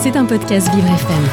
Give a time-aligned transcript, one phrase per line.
[0.00, 1.24] C'est un podcast Vivre FM.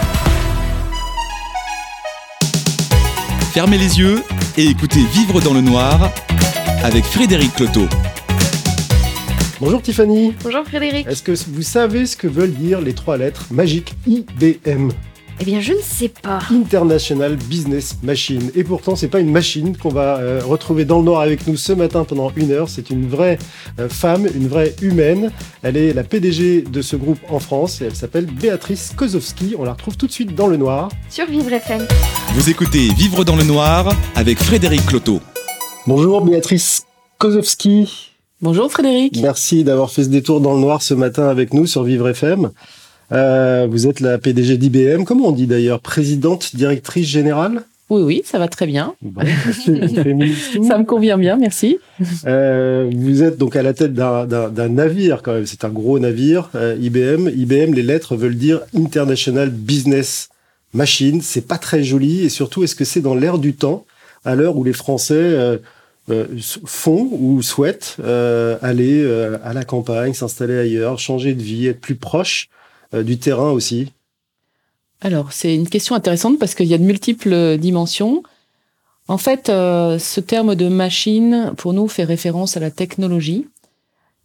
[3.54, 4.24] Fermez les yeux
[4.58, 6.12] et écoutez Vivre dans le noir
[6.84, 7.86] avec Frédéric Cloteau.
[9.62, 10.34] Bonjour Tiffany.
[10.44, 11.06] Bonjour Frédéric.
[11.08, 14.90] Est-ce que vous savez ce que veulent dire les trois lettres magiques IBM
[15.42, 16.40] Eh bien, je ne sais pas.
[16.50, 18.52] International Business Machine.
[18.56, 21.58] Et pourtant, c'est pas une machine qu'on va euh, retrouver dans le noir avec nous
[21.58, 22.70] ce matin pendant une heure.
[22.70, 23.38] C'est une vraie
[23.80, 25.32] euh, femme, une vraie humaine.
[25.62, 29.56] Elle est la PDG de ce groupe en France et elle s'appelle Béatrice Kozowski.
[29.60, 30.90] On la retrouve tout de suite dans le noir.
[31.10, 31.86] Sur Vivre FM.
[32.34, 35.20] Vous écoutez Vivre dans le noir avec Frédéric Cloteau.
[35.86, 36.86] Bonjour Béatrice
[37.18, 38.14] Kozowski.
[38.42, 39.20] Bonjour Frédéric.
[39.22, 42.52] Merci d'avoir fait ce détour dans le noir ce matin avec nous sur Vivre FM.
[43.12, 47.64] Euh, vous êtes la PDG d'IBM, comment on dit d'ailleurs Présidente, directrice générale?
[47.92, 48.96] Oui, oui, ça va très bien.
[49.04, 49.22] Bon,
[50.04, 50.64] féministe.
[50.68, 51.78] Ça me convient bien, merci.
[52.26, 56.50] Euh, vous êtes donc à la tête d'un- navire quand même, c'est un gros navire,
[56.56, 57.30] euh, IBM.
[57.30, 60.30] IBM, les lettres veulent dire International Business
[60.74, 61.22] Machine.
[61.22, 63.86] C'est pas très joli et surtout, est-ce que c'est dans l'air du temps,
[64.24, 65.58] à l'heure où les Français euh,
[66.10, 66.26] euh,
[66.66, 71.82] font ou souhaitent euh, aller euh, à la campagne, s'installer ailleurs, changer de vie, être
[71.82, 72.50] plus proche
[72.94, 73.92] du terrain aussi
[75.02, 78.24] Alors, c'est une question intéressante parce qu'il y a de multiples dimensions.
[79.08, 83.48] En fait, euh, ce terme de machine, pour nous, fait référence à la technologie.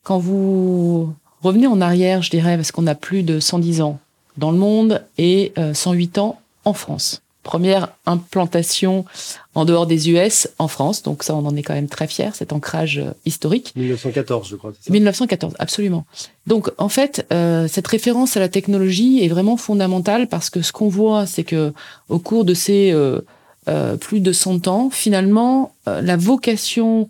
[0.02, 3.98] Quand vous revenez en arrière, je dirais, parce qu'on a plus de 110 ans
[4.38, 7.22] dans le monde et euh, 108 ans en France.
[7.42, 9.04] Première implantation
[9.54, 12.30] en dehors des US en France, donc ça, on en est quand même très fiers,
[12.34, 13.72] cet ancrage euh, historique.
[13.76, 14.72] 1914, je crois.
[14.78, 16.04] c'est ça 1914, absolument.
[16.46, 20.72] Donc, en fait, euh, cette référence à la technologie est vraiment fondamentale parce que ce
[20.72, 21.72] qu'on voit, c'est que
[22.08, 23.20] au cours de ces euh,
[23.68, 27.08] euh, plus de 100 ans, finalement, euh, la vocation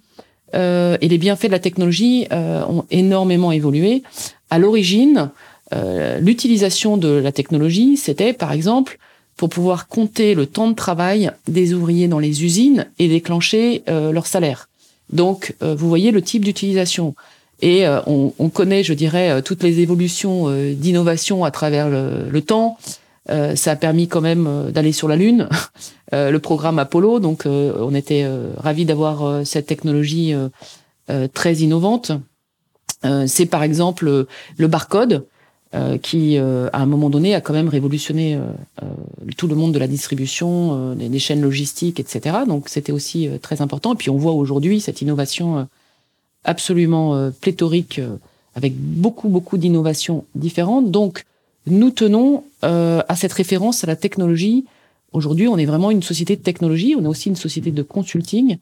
[0.54, 4.02] euh, et les bienfaits de la technologie euh, ont énormément évolué.
[4.50, 5.30] À l'origine,
[5.72, 8.98] euh, l'utilisation de la technologie, c'était, par exemple,
[9.36, 14.12] pour pouvoir compter le temps de travail des ouvriers dans les usines et déclencher euh,
[14.12, 14.68] leur salaire.
[15.12, 17.14] Donc, euh, vous voyez le type d'utilisation.
[17.62, 21.88] Et euh, on, on connaît, je dirais, euh, toutes les évolutions euh, d'innovation à travers
[21.88, 22.78] le, le temps.
[23.28, 25.48] Euh, ça a permis quand même d'aller sur la Lune,
[26.12, 27.20] le programme Apollo.
[27.20, 28.26] Donc, on était
[28.56, 30.34] ravis d'avoir cette technologie
[31.32, 32.10] très innovante.
[33.26, 34.26] C'est par exemple
[34.56, 35.24] le barcode
[35.72, 38.40] euh, qui, euh, à un moment donné, a quand même révolutionné euh,
[38.82, 38.86] euh,
[39.36, 42.38] tout le monde de la distribution, euh, des, des chaînes logistiques, etc.
[42.48, 43.94] Donc, c'était aussi euh, très important.
[43.94, 45.68] Et puis, on voit aujourd'hui cette innovation
[46.42, 48.00] absolument pléthorique,
[48.54, 50.90] avec beaucoup, beaucoup d'innovations différentes.
[50.90, 51.24] Donc,
[51.66, 54.64] nous tenons à cette référence à la technologie.
[55.12, 58.56] Aujourd'hui, on est vraiment une société de technologie, on est aussi une société de consulting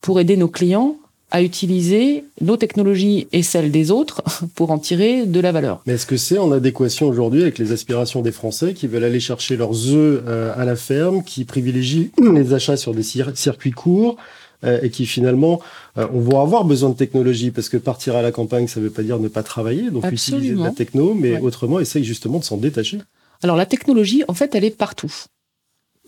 [0.00, 0.96] pour aider nos clients
[1.30, 4.22] à utiliser nos technologies et celles des autres
[4.54, 5.82] pour en tirer de la valeur.
[5.86, 9.20] Mais est-ce que c'est en adéquation aujourd'hui avec les aspirations des Français qui veulent aller
[9.20, 13.72] chercher leurs œufs euh, à la ferme, qui privilégient les achats sur des cir- circuits
[13.72, 14.16] courts
[14.64, 15.60] euh, et qui finalement
[15.98, 18.90] euh, on va avoir besoin de technologie parce que partir à la campagne ça veut
[18.90, 21.40] pas dire ne pas travailler donc utiliser de la techno mais Ouais.
[21.40, 22.98] autrement essaye justement de s'en détacher.
[23.42, 25.12] Alors la technologie, en fait, elle est partout.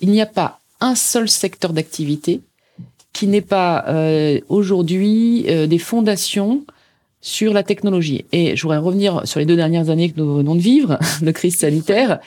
[0.00, 2.40] Il n'y a pas un seul secteur d'activité
[3.18, 6.62] qui n'ait pas euh, aujourd'hui euh, des fondations
[7.20, 8.24] sur la technologie.
[8.30, 11.30] Et je voudrais revenir sur les deux dernières années que nous venons de vivre, de
[11.32, 12.20] crise sanitaire.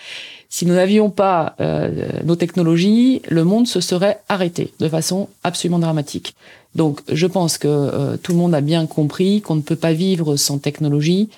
[0.50, 5.80] Si nous n'avions pas euh, nos technologies, le monde se serait arrêté de façon absolument
[5.80, 6.35] dramatique.
[6.75, 9.94] Donc, je pense que euh, tout le monde a bien compris qu'on ne peut pas
[9.94, 11.30] vivre sans technologie.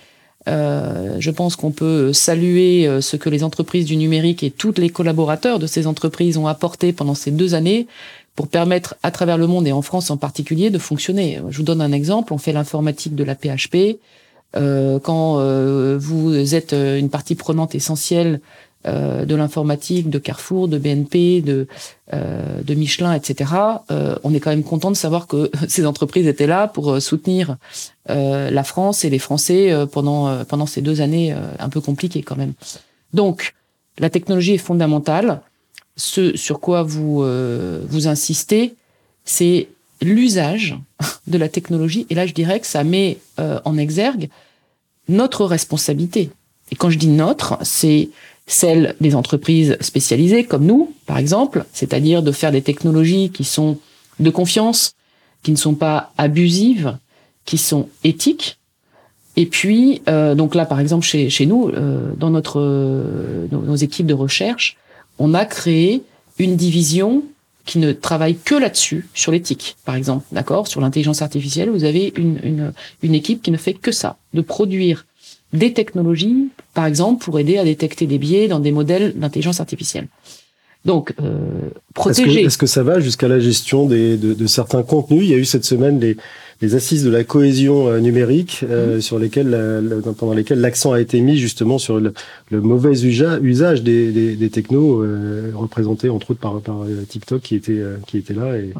[0.47, 4.73] Euh, je pense qu'on peut saluer euh, ce que les entreprises du numérique et tous
[4.77, 7.87] les collaborateurs de ces entreprises ont apporté pendant ces deux années
[8.35, 11.39] pour permettre à travers le monde et en France en particulier de fonctionner.
[11.49, 13.99] Je vous donne un exemple, on fait l'informatique de la PHP.
[14.55, 18.39] Euh, quand euh, vous êtes euh, une partie prenante essentielle
[18.85, 21.67] euh, de l'informatique, de Carrefour, de BNP, de,
[22.11, 23.51] euh, de Michelin, etc.,
[23.91, 27.55] euh, on est quand même content de savoir que ces entreprises étaient là pour soutenir
[28.09, 32.51] la France et les Français pendant pendant ces deux années un peu compliquées quand même.
[33.13, 33.53] Donc
[33.97, 35.39] la technologie est fondamentale.
[35.95, 38.75] Ce sur quoi vous euh, vous insistez,
[39.25, 39.67] c'est
[40.01, 40.77] l'usage
[41.27, 42.05] de la technologie.
[42.09, 44.29] Et là, je dirais que ça met euh, en exergue
[45.07, 46.29] notre responsabilité.
[46.71, 48.09] Et quand je dis notre, c'est
[48.47, 53.77] celle des entreprises spécialisées comme nous, par exemple, c'est-à-dire de faire des technologies qui sont
[54.19, 54.93] de confiance,
[55.43, 56.97] qui ne sont pas abusives,
[57.45, 58.57] qui sont éthiques.
[59.35, 63.61] Et puis, euh, donc là, par exemple, chez, chez nous, euh, dans notre, euh, nos,
[63.61, 64.77] nos équipes de recherche,
[65.19, 66.03] on a créé
[66.39, 67.23] une division
[67.65, 70.67] qui ne travaille que là-dessus, sur l'éthique, par exemple, d'accord?
[70.67, 72.73] Sur l'intelligence artificielle, vous avez une, une,
[73.03, 75.05] une équipe qui ne fait que ça, de produire
[75.53, 80.07] des technologies, par exemple, pour aider à détecter des biais dans des modèles d'intelligence artificielle.
[80.83, 82.43] Donc, euh, Est-ce que, protéger.
[82.43, 85.21] est-ce que ça va jusqu'à la gestion des, de, de certains contenus?
[85.23, 86.17] Il y a eu cette semaine les,
[86.63, 90.91] les assises de la cohésion euh, numérique euh, sur lesquelles, la- la- pendant lesquelles l'accent
[90.93, 92.13] a été mis justement sur le,
[92.49, 97.03] le mauvais usa- usage des, des, des technos euh, représentés entre autres par, par euh,
[97.07, 98.73] TikTok qui était, euh, qui était là et,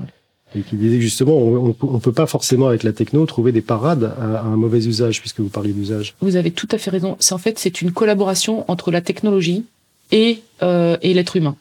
[0.56, 3.52] et qui disait que justement on, on, on peut pas forcément avec la techno trouver
[3.52, 6.16] des parades à, à un mauvais usage puisque vous parliez d'usage.
[6.22, 7.18] Vous avez tout à fait raison.
[7.20, 9.66] C'est en fait c'est une collaboration entre la technologie
[10.12, 11.56] et euh, et l'être humain.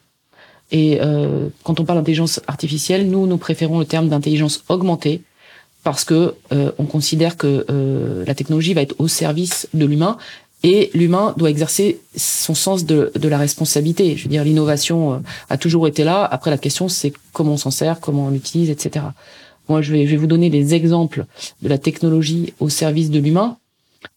[0.70, 5.20] Et euh, quand on parle d'intelligence artificielle, nous nous préférons le terme d'intelligence augmentée
[5.84, 10.16] parce que euh, on considère que euh, la technologie va être au service de l'humain
[10.62, 14.16] et l'humain doit exercer son sens de, de la responsabilité.
[14.16, 15.16] Je veux dire, l'innovation euh,
[15.50, 16.24] a toujours été là.
[16.24, 19.06] Après, la question c'est comment on s'en sert, comment on l'utilise, etc.
[19.68, 21.24] Moi, je vais, je vais vous donner des exemples
[21.62, 23.56] de la technologie au service de l'humain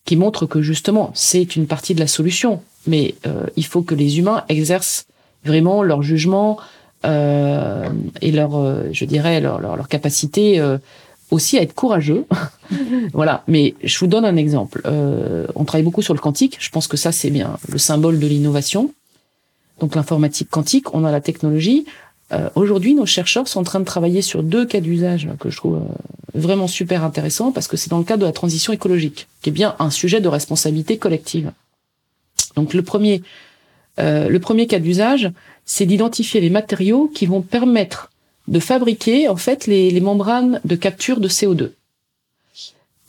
[0.05, 2.61] qui montrent que justement c'est une partie de la solution.
[2.87, 5.05] Mais euh, il faut que les humains exercent
[5.43, 6.57] vraiment leur jugement
[7.05, 7.87] euh,
[8.21, 10.77] et leur, euh, je dirais, leur, leur, leur capacité euh,
[11.31, 12.25] aussi à être courageux.
[13.13, 13.43] voilà.
[13.47, 14.81] Mais je vous donne un exemple.
[14.85, 16.57] Euh, on travaille beaucoup sur le quantique.
[16.59, 18.91] Je pense que ça c'est bien le symbole de l'innovation.
[19.79, 21.85] Donc l'informatique quantique, on a la technologie.
[22.31, 25.57] Euh, Aujourd'hui, nos chercheurs sont en train de travailler sur deux cas d'usage que je
[25.57, 29.27] trouve euh, vraiment super intéressants parce que c'est dans le cadre de la transition écologique,
[29.41, 31.51] qui est bien un sujet de responsabilité collective.
[32.55, 33.21] Donc le premier,
[33.99, 35.31] euh, le premier cas d'usage,
[35.65, 38.11] c'est d'identifier les matériaux qui vont permettre
[38.47, 41.71] de fabriquer en fait les, membranes de capture de CO2.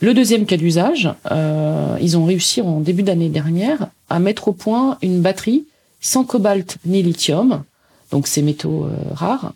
[0.00, 4.52] Le deuxième cas d'usage, euh, ils ont réussi en début d'année dernière à mettre au
[4.52, 5.66] point une batterie
[6.00, 7.64] sans cobalt ni lithium,
[8.10, 9.54] donc ces métaux euh, rares,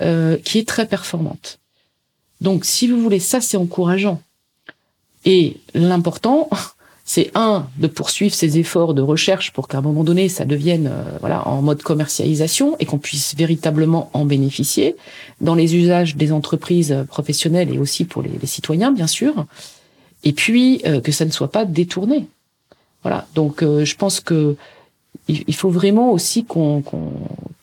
[0.00, 1.58] euh, qui est très performante.
[2.40, 4.20] Donc, si vous voulez, ça c'est encourageant.
[5.24, 6.48] Et l'important,
[7.04, 10.86] c'est un de poursuivre ces efforts de recherche pour qu'à un moment donné, ça devienne
[10.86, 14.96] euh, voilà en mode commercialisation et qu'on puisse véritablement en bénéficier
[15.40, 19.46] dans les usages des entreprises professionnelles et aussi pour les, citoyens, bien sûr.
[20.24, 22.26] Et puis euh, que ça ne soit pas détourné.
[23.02, 23.26] Voilà.
[23.34, 24.56] Donc, euh, je pense que
[25.28, 27.12] il faut vraiment aussi qu'on qu'on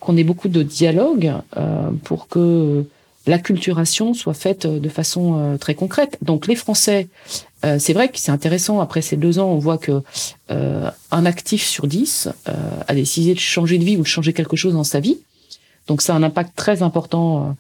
[0.02, 2.84] qu'on ait beaucoup de dialogue euh, pour que
[3.28, 6.18] l'acculturation soit faite de façon euh, très concrète.
[6.22, 7.08] Donc les Français,
[7.66, 8.80] euh, c'est vrai que c'est intéressant.
[8.80, 10.02] Après ces deux ans, on voit que
[10.50, 12.54] euh, un actif sur dix euh,
[12.88, 15.18] a décidé de changer de vie ou de changer quelque chose dans sa vie.
[15.88, 17.52] Donc ça a un impact très important euh,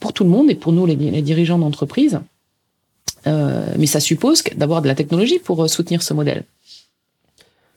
[0.00, 2.20] pour tout le monde et pour nous les, les dirigeants d'entreprise.
[3.26, 6.44] Euh, mais ça suppose d'avoir de la technologie pour soutenir ce modèle.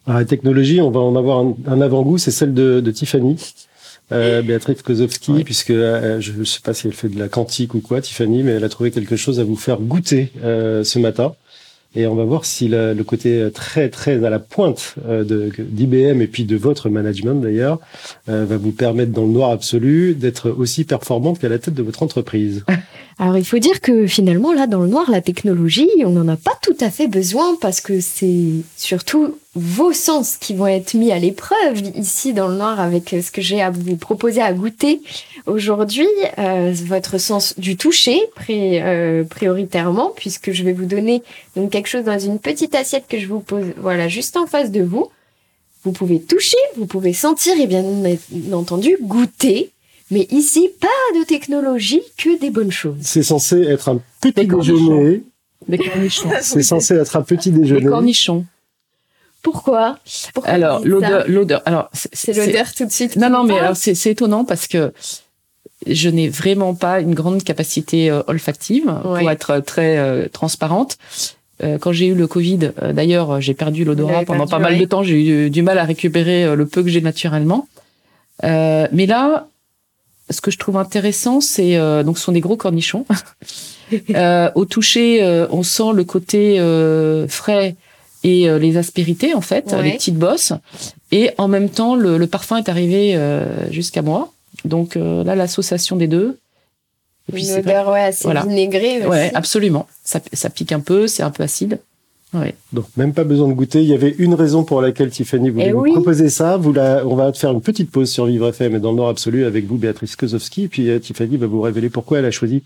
[0.05, 3.37] Alors, la technologie, on va en avoir un, un avant-goût, c'est celle de, de Tiffany.
[4.11, 7.75] Euh, Béatrice Kozowski, puisque euh, je ne sais pas si elle fait de la quantique
[7.75, 10.97] ou quoi, Tiffany, mais elle a trouvé quelque chose à vous faire goûter euh, ce
[10.97, 11.35] matin.
[11.95, 16.27] Et on va voir si le côté très très à la pointe euh, d'IBM et
[16.27, 17.79] puis de votre management d'ailleurs
[18.29, 21.81] euh, va vous permettre dans le noir absolu d'être aussi performante qu'à la tête de
[21.81, 22.63] votre entreprise.
[23.17, 26.37] Alors il faut dire que finalement là dans le noir la technologie on n'en a
[26.37, 31.11] pas tout à fait besoin parce que c'est surtout vos sens qui vont être mis
[31.11, 35.01] à l'épreuve ici dans le noir avec ce que j'ai à vous proposer à goûter
[35.45, 36.07] aujourd'hui
[36.37, 41.21] euh, votre sens du toucher pri- euh, prioritairement puisque je vais vous donner
[41.55, 44.71] donc quelque chose dans une petite assiette que je vous pose voilà juste en face
[44.71, 45.07] de vous
[45.83, 47.83] vous pouvez toucher vous pouvez sentir et bien
[48.53, 49.71] entendu goûter
[50.11, 52.95] mais ici, pas de technologie, que des bonnes choses.
[53.01, 55.21] C'est censé être un petit Des déjeuner.
[55.67, 56.29] Des cornichons.
[56.41, 57.85] C'est censé être un petit Des déjeuner.
[57.85, 58.43] cornichons.
[59.41, 59.97] Pourquoi,
[60.33, 61.61] Pourquoi Alors l'odeur, l'odeur.
[61.65, 63.15] Alors c'est l'odeur tout de suite.
[63.15, 64.91] Non, non, mais alors c'est étonnant parce que
[65.87, 69.19] je n'ai vraiment pas une grande capacité euh, olfactive Ouais.
[69.19, 70.97] pour être très euh, transparente.
[71.63, 74.79] Euh, quand j'ai eu le Covid, d'ailleurs, j'ai perdu l'odorat pendant perdu, pas mal ouais.
[74.79, 75.03] de temps.
[75.03, 77.67] J'ai eu du mal à récupérer le peu que j'ai naturellement.
[78.43, 79.47] Mais là,
[80.29, 83.05] ce que je trouve intéressant, c'est donc ce sont des gros cornichons.
[84.55, 86.59] Au toucher, on sent le côté
[87.27, 87.75] frais
[88.23, 89.83] et euh, les aspérités en fait, Ouais.
[89.83, 90.53] les petites bosses.
[91.11, 94.31] Et en même temps, le, le parfum est arrivé euh, jusqu'à moi.
[94.65, 96.37] Donc euh, là, l'association des deux.
[97.29, 98.41] Et puis Une c'est vrai- odeur ouais, assez Voilà.
[98.43, 99.07] vinaigrée aussi.
[99.07, 99.87] Ouais, absolument.
[100.03, 101.79] Ça, ça pique un peu, c'est un peu acide.
[102.33, 102.53] Ouais.
[102.73, 103.81] Donc même pas besoin de goûter.
[103.81, 105.91] Il y avait une raison pour laquelle Tiffany voulait Eh vous oui.
[105.93, 106.57] proposer ça?
[106.57, 109.09] Vous la, on va faire une petite pause sur Vivre FM et dans le Nord
[109.09, 110.67] absolu avec vous, Béatrice Kozowski.
[110.67, 112.61] Puis euh, Tiffany va vous révéler pourquoi elle a choisi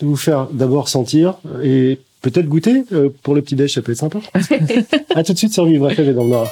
[0.00, 3.74] de vous faire d'abord sentir et peut-être goûter euh, pour le petit déj.
[3.74, 4.18] Ça peut être sympa.
[5.14, 6.48] à tout de suite sur Vivre FM et dans le Nord.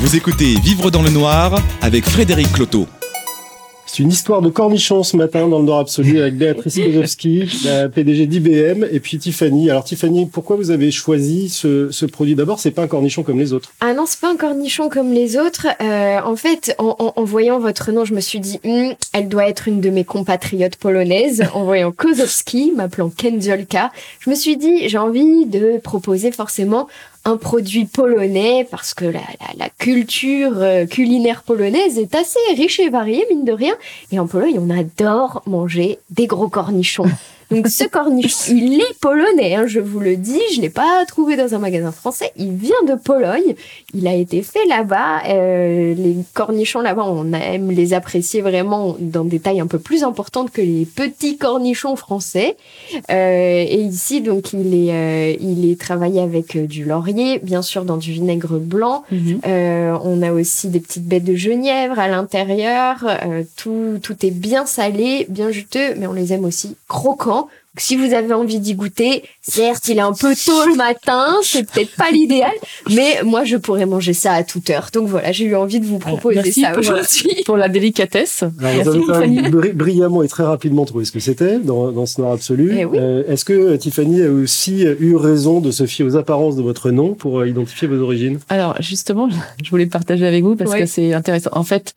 [0.00, 2.86] Vous écoutez Vivre dans le noir avec Frédéric Cloteau.
[3.92, 7.90] C'est une histoire de cornichons ce matin dans le Nord absolu avec Béatrice Kozowski, la
[7.90, 9.68] PDG d'IBM, et puis Tiffany.
[9.68, 12.34] Alors Tiffany, pourquoi vous avez choisi ce, ce produit?
[12.34, 13.70] D'abord, c'est pas un cornichon comme les autres.
[13.80, 15.66] Ah non, c'est pas un cornichon comme les autres.
[15.82, 19.28] Euh, en fait, en, en, en, voyant votre nom, je me suis dit, hm, elle
[19.28, 21.44] doit être une de mes compatriotes polonaises.
[21.52, 26.88] En voyant Kozowski, m'appelant Kędziolka, je me suis dit, j'ai envie de proposer forcément
[27.24, 32.80] un produit polonais parce que la, la, la culture euh, culinaire polonaise est assez riche
[32.80, 33.74] et variée, mine de rien.
[34.10, 37.04] Et en Pologne, on adore manger des gros cornichons.
[37.54, 41.36] Donc ce cornichon, il est polonais, hein, je vous le dis, je l'ai pas trouvé
[41.36, 43.54] dans un magasin français, il vient de Pologne,
[43.94, 45.22] il a été fait là-bas.
[45.28, 50.04] Euh, les cornichons là-bas, on aime les apprécier vraiment dans des tailles un peu plus
[50.04, 52.56] importantes que les petits cornichons français.
[53.10, 57.84] Euh, et ici, donc, il est, euh, il est travaillé avec du laurier, bien sûr
[57.84, 59.04] dans du vinaigre blanc.
[59.10, 59.40] Mhm.
[59.46, 63.04] Euh, on a aussi des petites baies de genièvre à l'intérieur.
[63.04, 67.41] Euh, tout, tout est bien salé, bien juteux, mais on les aime aussi croquants.
[67.78, 71.62] Si vous avez envie d'y goûter, certes, il est un peu tôt le matin, c'est
[71.70, 72.52] peut-être pas l'idéal,
[72.90, 74.90] mais moi, je pourrais manger ça à toute heure.
[74.92, 77.34] Donc voilà, j'ai eu envie de vous proposer Merci ça aujourd'hui.
[77.46, 78.44] pour la délicatesse.
[78.62, 81.90] Alors, vous avez quand même bri- brillamment et très rapidement trouvé ce que c'était dans,
[81.92, 82.74] dans ce Nord absolu.
[82.78, 82.98] Eh oui.
[83.00, 86.62] Euh, Est-ce que euh, Tiffany a aussi eu raison de se fier aux apparences de
[86.62, 88.38] votre nom pour euh, identifier vos origines?
[88.50, 89.30] Alors justement,
[89.64, 90.80] je voulais partager avec vous parce Oui.
[90.80, 91.50] que c'est intéressant.
[91.54, 91.94] En fait,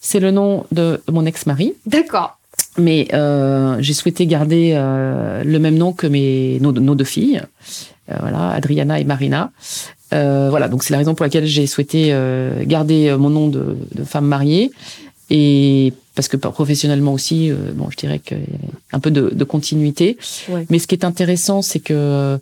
[0.00, 2.38] c'est le nom de mon ex-mari, D'accord.
[2.78, 7.42] Mais euh, j'ai souhaité garder euh, le même nom que mes nos, nos deux filles,
[8.10, 9.52] Euh, voilà, Adriana et Marina.
[10.12, 13.76] Euh, voilà, donc c'est la raison pour laquelle j'ai souhaité euh, garder mon nom de,
[13.94, 14.72] de femme mariée
[15.30, 19.44] et parce que professionnellement aussi, bon, je dirais qu'il y avait un peu de, de
[19.44, 20.16] continuité.
[20.48, 20.66] Ouais.
[20.70, 22.38] Mais ce qui est intéressant, c'est que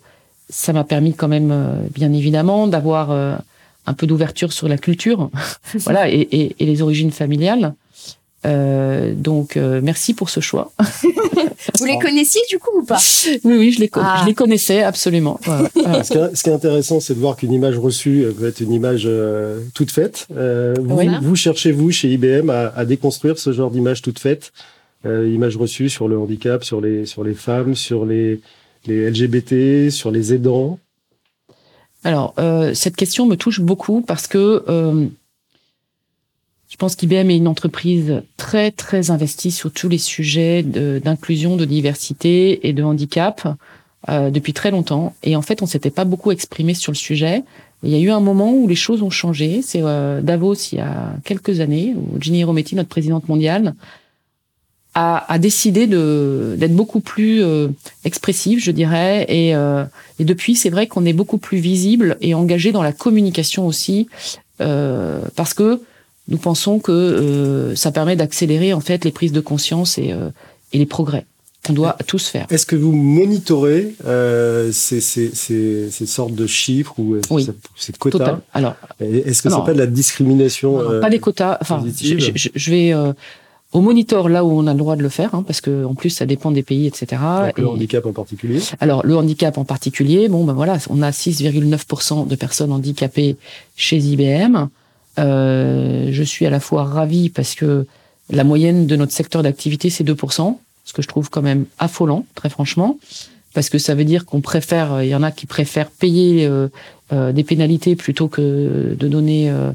[0.49, 1.53] ça m'a permis quand même,
[1.93, 3.35] bien évidemment, d'avoir euh,
[3.85, 5.29] un peu d'ouverture sur la culture,
[5.85, 7.75] voilà, et, et, et les origines familiales.
[8.45, 10.71] Euh, donc, euh, merci pour ce choix.
[11.77, 12.99] Vous les connaissiez du coup ou pas?
[13.43, 14.19] Oui, oui, je les, con- Ah.
[14.21, 15.39] je les connaissais absolument.
[15.43, 16.03] Voilà.
[16.03, 18.61] ce qui, est, ce qui est intéressant, c'est de voir qu'une image reçue peut être
[18.61, 20.25] une image euh, toute faite.
[20.35, 20.73] Euh,
[21.21, 24.53] vous, cherchez, vous, chez IBM, à, à déconstruire ce genre d'image toute faite,
[25.05, 28.39] euh, image reçue sur le handicap, sur les, sur les femmes, sur les,
[28.85, 30.79] les LGBT, sur les aidants?
[32.05, 35.05] Alors, euh, cette question me touche beaucoup parce que euh,
[36.69, 41.65] je pense qu'IBM est une entreprise très, très investie sur tous les sujets d'inclusion, de,
[41.65, 43.55] diversité et de handicap
[44.07, 45.15] euh, depuis très longtemps.
[45.23, 47.43] Et en fait, on s'était pas beaucoup exprimé sur le sujet.
[47.83, 49.61] Et il y a eu un moment où les choses ont changé.
[49.61, 53.73] C'est euh, Davos, il y a quelques années, où Ginny Rometty, notre présidente mondiale,
[54.93, 57.69] a, a décidé d'être beaucoup plus euh,
[58.03, 59.25] expressive, je dirais.
[59.29, 59.85] Et, euh,
[60.19, 64.07] et depuis, c'est vrai qu'on est beaucoup plus visible et engagé dans la communication aussi,
[64.61, 65.81] euh, parce que
[66.29, 70.29] nous pensons que euh, ça permet d'accélérer en fait les prises de conscience et, euh,
[70.73, 71.25] et les progrès
[71.67, 72.45] qu'on doit tous faire.
[72.49, 77.45] Est-ce que vous monitorez euh, ces, ces, ces, ces sortes de chiffres ou euh, Oui.
[77.75, 78.39] ces- quotas Total.
[78.53, 81.57] Alors, Est-ce que c'est pas de la discrimination non, non, euh, pas des quotas.
[81.59, 83.11] Enfin, je, je- je- vais euh,
[83.73, 85.95] au monitor là où on a le droit de le faire, hein, parce que en
[85.95, 87.21] plus ça dépend des pays, etc.
[87.47, 91.01] donc le Et- handicap en particulier Alors le handicap en particulier, bon ben voilà, on
[91.01, 93.35] a 6,9% de personnes handicapées
[93.75, 94.69] chez IBM.
[95.17, 97.87] Euh, je suis à la fois ravi parce que
[98.29, 102.25] la moyenne de notre secteur d'activité c'est 2%, ce que je trouve quand même affolant,
[102.35, 102.97] très franchement,
[103.53, 106.67] parce que ça veut dire qu'on préfère, il y en a qui préfèrent payer euh,
[107.11, 109.71] euh, des pénalités plutôt que de donner euh,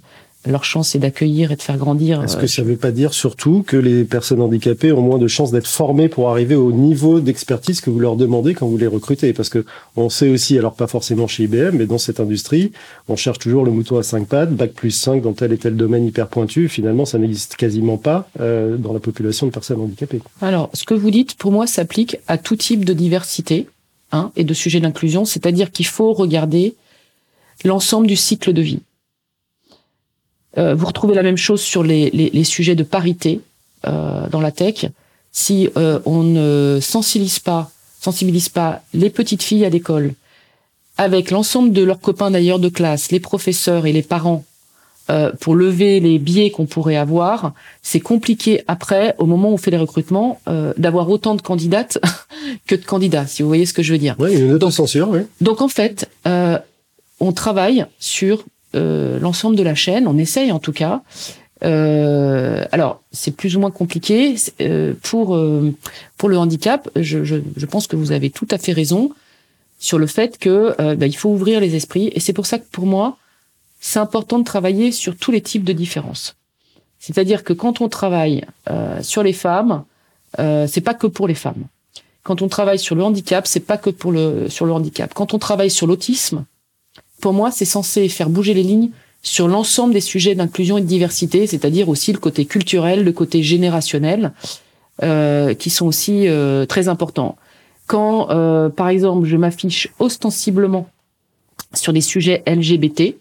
[0.46, 2.22] leur chance et d'accueillir et de faire grandir.
[2.22, 5.28] Est-ce euh, que ça veut pas dire surtout que les personnes handicapées ont moins de
[5.28, 8.86] chances d'être formées pour arriver au niveau d'expertise que vous leur demandez quand vous les
[8.86, 9.32] recrutez?
[9.32, 9.64] Parce que
[9.96, 12.72] on sait aussi, alors pas forcément chez IBM, mais dans cette industrie,
[13.08, 15.76] on cherche toujours le mouton à cinq pattes, bac plus 5 dans tel et tel
[15.76, 16.68] domaine hyper pointu.
[16.68, 20.20] Finalement, ça n'existe quasiment pas euh, dans la population de personnes handicapées.
[20.40, 23.66] Alors, ce que vous dites, pour moi, s'applique à tout type de diversité
[24.12, 26.74] hein, et de sujet d'inclusion, c'est-à-dire qu'il faut regarder
[27.64, 28.80] l'ensemble du cycle de vie.
[30.58, 33.40] Euh, vous retrouvez la même chose sur les, les, les sujets de parité
[33.86, 34.86] euh, dans la tech.
[35.32, 37.70] Si euh, on ne sensibilise pas,
[38.00, 40.14] sensibilise pas les petites filles à l'école,
[40.96, 44.44] avec l'ensemble de leurs copains d'ailleurs de classe, les professeurs et les parents,
[45.10, 49.58] euh, pour lever les biais qu'on pourrait avoir, c'est compliqué après, au moment où on
[49.58, 51.98] fait les recrutements, euh, d'avoir autant de candidates
[52.66, 54.16] que de candidats, si vous voyez ce que je veux dire.
[54.18, 55.20] Oui, une autocensure, oui.
[55.42, 56.58] Donc en fait, euh,
[57.20, 61.02] on travaille sur euh, l'ensemble de la chaîne, on essaye en tout cas.
[61.62, 65.72] Euh, alors c'est plus ou moins compliqué euh, pour euh,
[66.18, 66.90] pour le handicap.
[66.96, 69.10] Je, je, je pense que vous avez tout à fait raison
[69.78, 72.58] sur le fait que euh, ben, il faut ouvrir les esprits et c'est pour ça
[72.58, 73.16] que pour moi
[73.80, 76.36] c'est important de travailler sur tous les types de différences.
[76.98, 78.46] C'est-à-dire que quand on travaille
[79.02, 79.84] sur les femmes,
[80.38, 81.64] c'est pas que pour les femmes.
[82.22, 85.12] Quand on travaille sur le handicap, c'est pas que pour le sur le handicap.
[85.12, 86.46] Quand on travaille sur l'autisme,
[87.20, 88.90] pour moi, c'est censé faire bouger les lignes
[89.24, 93.42] sur l'ensemble des sujets d'inclusion et de diversité, c'est-à-dire aussi le côté culturel, le côté
[93.42, 94.32] générationnel,
[95.02, 97.36] euh, qui sont aussi euh, très importants.
[97.86, 100.88] Quand, euh, par exemple, je m'affiche ostensiblement
[101.72, 103.16] sur des sujets LGBT,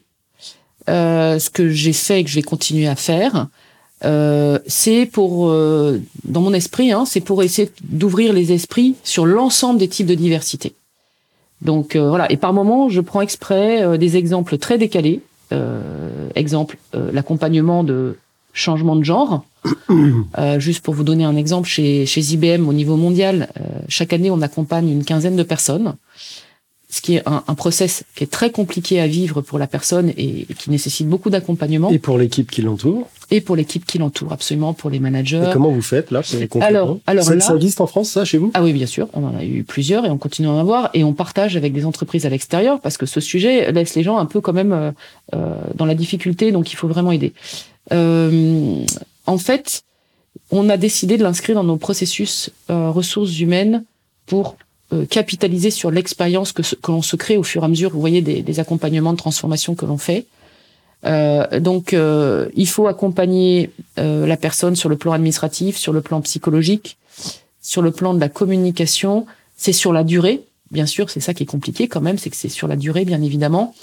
[0.89, 3.47] euh, ce que j'ai fait et que je vais continuer à faire,
[4.67, 9.87] c'est pour, dans mon esprit, hein, c'est pour essayer d'ouvrir les esprits sur l'ensemble des
[9.87, 10.73] types de diversité.
[11.63, 15.21] Donc euh, voilà, et par moment, je prends exprès euh, des exemples très décalés.
[16.33, 18.17] exemple, l'accompagnement de
[18.53, 19.45] changement de genre.
[20.57, 23.49] juste pour vous donner un exemple, chez, chez IBM au niveau mondial,
[23.87, 25.93] chaque année, on accompagne une quinzaine de personnes
[26.93, 30.13] ce qui est un, un, process qui est très compliqué à vivre pour la personne
[30.15, 31.89] et, qui nécessite beaucoup d'accompagnement.
[31.89, 33.09] Et pour l'équipe qui l'entoure.
[33.31, 35.43] Et pour l'équipe qui l'entoure, absolument, pour les managers.
[35.49, 36.21] Et comment vous faites là
[36.61, 39.07] Alors, alors ça, là, ça existe en France, ça, chez vous Ah oui, bien sûr.
[39.13, 41.73] On en a eu plusieurs et on continue à en avoir et on partage avec
[41.73, 44.71] des entreprises à l'extérieur parce que ce sujet laisse les gens un peu quand même
[44.71, 44.91] euh,
[45.33, 47.33] euh dans la difficulté, donc il faut vraiment aider.
[47.91, 48.85] Euh,
[49.25, 49.81] en fait,
[50.51, 53.83] on a décidé de l'inscrire dans nos processus euh, ressources humaines
[54.27, 54.57] pour
[55.09, 58.21] capitaliser sur l'expérience que, que l'on se crée au fur et à mesure, vous voyez,
[58.21, 60.25] des, accompagnements de transformation que l'on fait.
[61.05, 66.01] Euh, donc, euh, il faut accompagner euh, la personne sur le plan administratif, sur le
[66.01, 66.97] plan psychologique,
[67.61, 69.25] sur le plan de la communication.
[69.57, 72.35] C'est sur la durée, bien sûr, c'est ça qui est compliqué quand même, c'est que
[72.35, 73.75] c'est sur la durée, bien évidemment.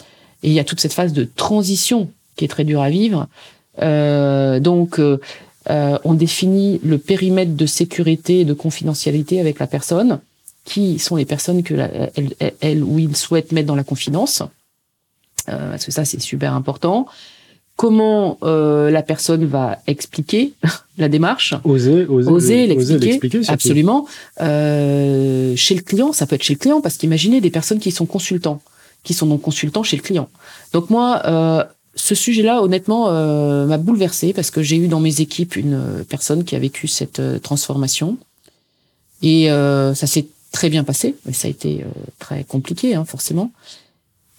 [0.42, 3.28] Et il y a toute cette phase de transition qui est très dure à vivre.
[3.82, 5.00] Euh, donc,
[5.68, 10.20] on définit le périmètre de sécurité et de confidentialité avec la personne
[10.70, 14.42] qui sont les personnes que la, elle, elle, ou il souhaite mettre dans la confidence,
[15.48, 17.06] euh, parce que ça c'est super important.
[17.74, 20.52] Comment euh, la personne va expliquer
[20.98, 21.54] la démarche?
[21.64, 24.06] Oser, oser, oser l'expliquer, absolument.
[24.40, 27.90] Euh, chez le client, ça peut être chez le client, parce qu'imaginez des personnes qui
[27.90, 28.62] sont consultants,
[29.02, 30.28] qui sont donc consultants chez le client.
[30.72, 31.64] Donc moi, euh,
[31.96, 36.44] ce sujet-là, honnêtement, euh, m'a bouleversé parce que j'ai eu dans mes équipes une personne
[36.44, 38.18] qui a vécu cette euh, transformation.
[39.22, 41.86] Et euh, ça s'est très bien passé, mais ça a été euh,
[42.18, 43.52] très compliqué, hein, forcément.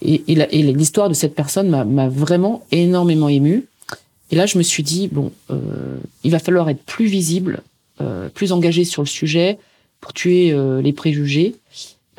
[0.02, 3.66] Et, et l'histoire de cette personne m'a vraiment énormément ému.
[4.30, 7.62] Et là, je me suis dit bon, euh, il va falloir être plus visible,
[8.00, 9.58] euh, plus engagé sur le sujet
[10.00, 11.54] pour tuer euh, les préjugés,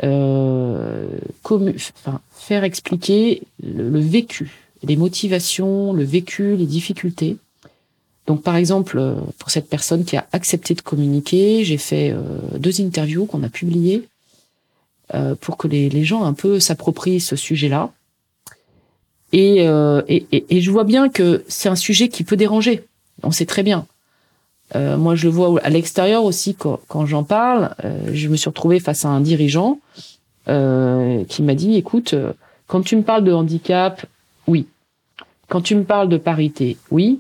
[0.03, 1.07] euh,
[1.43, 4.51] enfin, faire expliquer le, le vécu,
[4.83, 7.35] les motivations, le vécu, les difficultés.
[8.27, 12.21] Donc, par exemple, euh, pour cette personne qui a accepté de communiquer, j'ai fait euh,
[12.57, 14.07] deux interviews qu'on a publiées
[15.13, 17.91] euh, pour que les, gens un peu s'approprient ce sujet-là.
[19.31, 22.83] Et, euh, et, et, je vois bien que c'est un sujet qui peut déranger.
[23.21, 23.85] On sait très bien.
[24.75, 27.75] Euh, moi, je le vois à l'extérieur aussi quand, quand j'en parle.
[28.11, 29.79] je me suis retrouvée face à un dirigeant
[30.45, 32.15] qui m'a dit "Écoute,
[32.67, 34.05] quand tu me parles de handicap,
[34.47, 34.67] oui.
[35.47, 37.19] Quand tu me parles de parité, oui.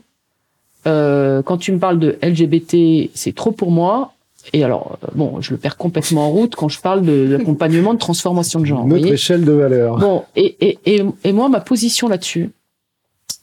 [0.85, 4.13] Euh, quand tu me parles de LGBT, c'est trop pour moi.
[4.51, 7.93] Et alors, euh, bon, je le perds complètement en route quand je parle de l'accompagnement
[7.93, 8.85] de transformation de genre.
[8.85, 9.97] Notre échelle de valeur.
[9.97, 12.51] Bon, et, et, et, et moi, ma position là-dessus,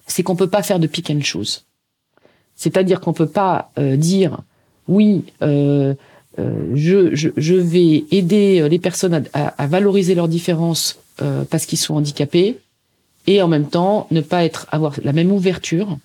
[0.07, 1.64] c'est qu'on peut pas faire de pick and choose.
[2.57, 4.40] C'est-à-dire qu'on peut pas euh, dire,
[4.88, 5.94] oui, euh,
[6.38, 11.44] euh, je, je, je, vais aider les personnes à, à, à valoriser leurs différences euh,
[11.50, 12.59] parce qu'ils sont handicapés,
[13.26, 15.98] et en même temps ne pas être avoir la même ouverture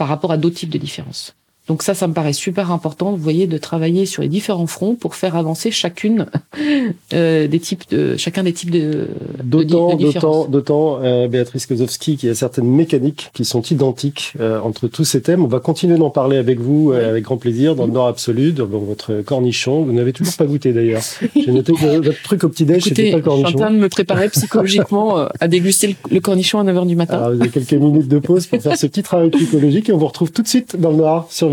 [0.00, 1.36] par rapport à d'autres types de différences.
[1.70, 4.96] Donc ça, ça me paraît super important, vous voyez, de travailler sur les différents fronts
[4.96, 6.26] pour faire avancer chacune
[7.12, 9.06] euh, des types de chacun des types de
[9.44, 14.58] d'autant d'autant d'autant euh, Béatrice Kozowski qu'il y a certaines mécaniques qui sont identiques euh,
[14.60, 15.44] entre tous ces thèmes.
[15.44, 18.66] On va continuer d'en parler avec vous avec grand plaisir dans le Nord absolu, dans
[18.66, 19.84] votre cornichon.
[19.84, 21.02] Vous n'avez toujours pas goûté d'ailleurs.
[21.36, 23.46] J'ai noté que votre truc au petit déj c'était pas le cornichon.
[23.46, 26.84] Je suis en train de me préparer psychologiquement à déguster le, le, cornichon à 9h
[26.88, 27.18] du matin.
[27.18, 29.98] Alors, vous avez quelques minutes de pause pour faire ce petit travail psychologique et on
[29.98, 31.48] vous retrouve tout de suite dans le Noir sur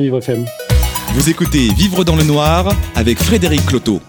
[1.14, 4.02] Vous écoutez Vivre dans le Noir avec Frédéric Cloteau.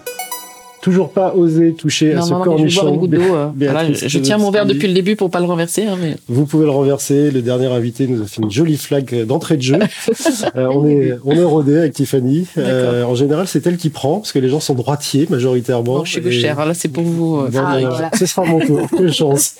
[0.88, 2.98] Toujours pas osé toucher non, à ce non, cornichon.
[3.03, 5.83] Je, euh, voilà, je, je tiens mon verre depuis le début pour pas le renverser.
[5.83, 6.16] Hein, mais...
[6.29, 7.31] Vous pouvez le renverser.
[7.31, 9.79] Le dernier invité nous a fait une jolie flag d'entrée de jeu.
[10.57, 12.46] euh, on est on est rodé avec Tiffany.
[12.57, 15.98] Euh, en général, c'est elle qui prend parce que les gens sont droitiers majoritairement.
[15.98, 16.64] Bon, je suis gauchère.
[16.64, 17.37] Là, c'est pour vous.
[17.37, 18.11] Euh, ah, voilà.
[18.18, 18.88] Ce sera mon tour.
[18.96, 19.57] Quelle chance.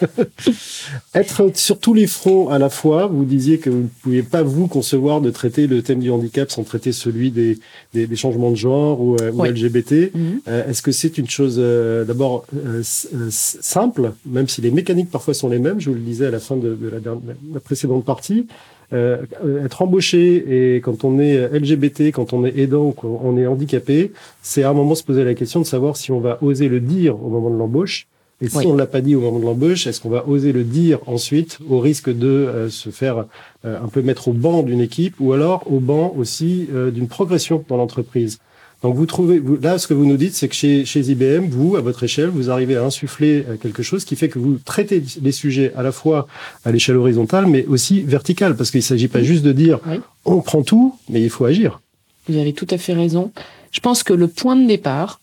[1.15, 3.07] Être sur tous les fronts à la fois.
[3.07, 6.51] Vous disiez que vous ne pouviez pas vous concevoir de traiter le thème du handicap
[6.51, 7.59] sans traiter celui des
[7.93, 9.17] des, des changements de genre ou.
[9.49, 10.15] LGBT.
[10.15, 10.41] Mhm.
[10.69, 15.49] Est-ce que c'est une chose euh, d'abord euh, simple, même si les mécaniques parfois sont
[15.49, 18.05] les mêmes, je vous le disais à la fin de, de la, dernière, la, précédente
[18.05, 18.47] partie.
[18.93, 19.19] euh,
[19.65, 24.13] être embauché et quand on est LGBT, quand on est aidant, quand on est handicapé,
[24.41, 26.81] c'est à un moment se poser la question de savoir si on va oser le
[26.81, 28.07] dire au moment de l'embauche.
[28.41, 30.53] Et si on ne l'a pas dit au moment de l'embauche, est-ce qu'on va oser
[30.53, 33.25] le dire ensuite au risque de se faire
[33.65, 37.77] un peu mettre au banc d'une équipe ou alors au banc aussi d'une progression dans
[37.77, 38.39] l'entreprise?
[38.83, 41.77] Donc vous trouvez, là, ce que vous nous dites, c'est que chez, chez IBM, vous,
[41.77, 45.03] à votre échelle, vous arrivez à insuffler euh, quelque chose qui fait que vous traitez
[45.21, 46.29] les sujets à la fois
[46.65, 49.81] à l'échelle horizontale, mais aussi verticale, parce qu'il ne s'agit pas juste de dire
[50.25, 51.81] on prend tout, mais il faut agir.
[52.29, 53.33] Vous avez tout à fait raison.
[53.73, 55.21] Je pense que le point de départ,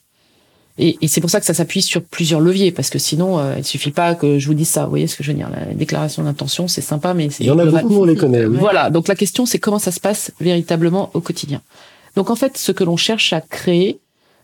[0.78, 3.56] et, et c'est pour ça que ça s'appuie sur plusieurs leviers, parce que sinon, euh,
[3.58, 4.84] il suffit pas que je vous dise ça.
[4.84, 5.50] Vous voyez ce que je veux dire?
[5.50, 7.46] La déclaration d'intention, c'est sympa, mais c'est...
[7.46, 8.46] Il y en a beaucoup, on les connaît.
[8.46, 8.58] Oui.
[8.60, 11.62] Voilà, donc la question, c'est comment ça se passe véritablement au quotidien?
[12.16, 14.00] Donc en fait, ce que l'on cherche à créer,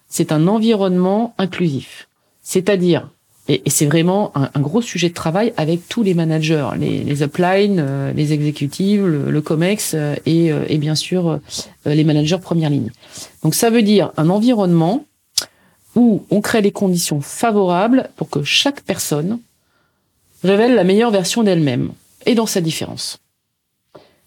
[0.07, 2.07] c'est un environnement inclusif.
[2.43, 3.09] C'est-à-dire,
[3.47, 8.13] et, c'est vraiment un, gros sujet de travail avec tous les managers, les, uplines, euh,
[8.13, 11.39] les exécutives, le, COMEX euh, et, euh, et, bien sûr
[11.85, 12.91] les managers première ligne.
[13.43, 15.05] Donc ça veut dire un environnement
[15.95, 19.39] où on crée les conditions favorables pour que chaque personne
[20.43, 21.91] révèle la meilleure version d'elle-même
[22.25, 23.19] et dans sa différence.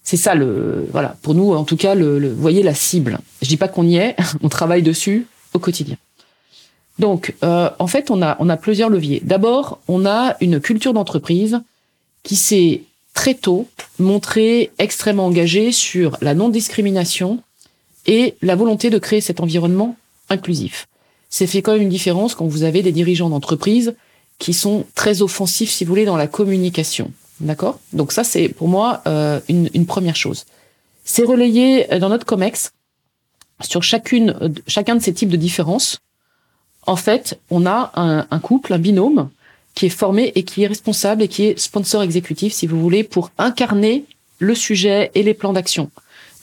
[0.04, 3.18] C'est ça le voilà pour nous en tout cas le, voyez la cible.
[3.42, 5.96] Je dis pas qu'on y est, on travaille dessus au quotidien.
[6.98, 9.20] Donc euh, en fait on a on a plusieurs leviers.
[9.24, 11.60] D'abord on a une culture d'entreprise
[12.22, 12.82] qui s'est
[13.14, 13.66] très tôt
[13.98, 17.42] montrée extrêmement engagée sur la non discrimination
[18.06, 19.96] et la volonté de créer cet environnement
[20.28, 20.86] inclusif.
[21.30, 23.94] C'est fait quand même une différence quand vous avez des dirigeants d'entreprise
[24.38, 27.10] qui sont très offensifs si vous voulez dans la communication.
[27.40, 27.80] D'accord?
[27.92, 30.44] Donc ça, c'est pour moi euh, une, une, première chose.
[31.04, 32.72] C'est relayé euh, dans notre COMEX
[33.60, 35.98] sur chacune, euh, chacun de ces types de différences.
[36.86, 39.30] En fait, on a un, un, couple, un binôme,
[39.74, 43.02] qui est formé et qui est responsable et qui est sponsor exécutif, si vous voulez,
[43.02, 44.04] pour incarner
[44.38, 45.90] le sujet et les plans d'action.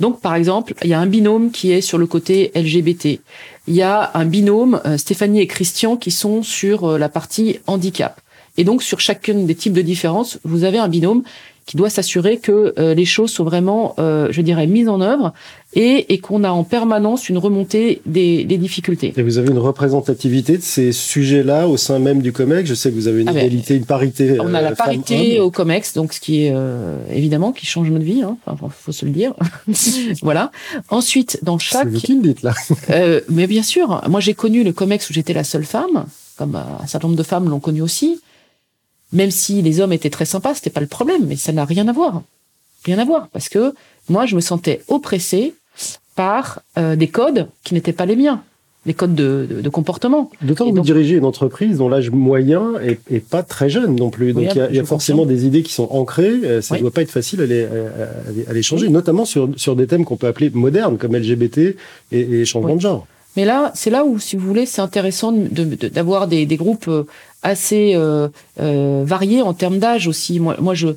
[0.02, 3.22] Donc, par exemple, il y a un binôme qui est sur le côté LGBT.
[3.68, 8.20] Il y a un binôme, Stéphanie et Christian, qui sont sur la partie handicap.
[8.58, 11.24] Et donc, sur chacune des types de différences, vous avez un binôme
[11.66, 15.32] qui doit s'assurer que euh, les choses sont vraiment, euh, je dirais, mises en œuvre
[15.74, 19.14] et, et qu'on a en permanence une remontée des, des, difficultés.
[19.16, 22.68] Et vous avez une représentativité de ces sujets-là au sein même du COMEX?
[22.68, 24.38] Je sais que vous avez une ah ben, égalité, une parité.
[24.42, 26.54] On a la euh, parité au COMEX, donc ce qui est
[27.10, 28.22] évidemment qui change notre vie.
[28.24, 28.38] Hein.
[28.48, 29.34] Enfin, faut se le dire.
[30.24, 30.52] voilà.
[30.90, 31.84] Ensuite, dans chaque.
[31.84, 32.54] C'est vous qui le dites là.
[33.30, 36.06] mais bien sûr, moi j'ai connu le COMEX où j'étais la seule femme,
[36.38, 38.20] comme un certain nombre de femmes l'ont connu aussi.
[39.14, 41.88] Même si les hommes étaient très sympas, c'était pas le problème, mais ça n'a rien
[41.88, 42.24] à voir.
[42.86, 43.74] Rien à voir, parce que
[44.10, 45.54] moi, je me sentais oppressée
[46.16, 48.42] par euh, des codes qui n'étaient pas les miens,
[48.86, 50.32] des codes de, de, de comportement.
[50.42, 54.10] D'autant que vous dirigez une entreprise dont l'âge moyen est, est, pas très jeune non
[54.10, 54.34] plus.
[54.34, 56.42] Donc il y a, y a forcément des idées qui sont ancrées.
[56.44, 59.76] Euh, ça ne doit pas être facile à les, à, les changer, notamment sur, sur
[59.76, 61.76] des thèmes qu'on peut appeler modernes, comme LGBT et,
[62.12, 63.06] et changement de genre.
[63.38, 66.88] Mais là, c'est là où, si vous voulez, c'est intéressant d'avoir de, des, des, groupes
[66.90, 67.04] euh,
[67.44, 68.28] assez euh,
[68.60, 70.40] euh, variés en termes d'âge aussi.
[70.40, 70.96] Moi, moi je,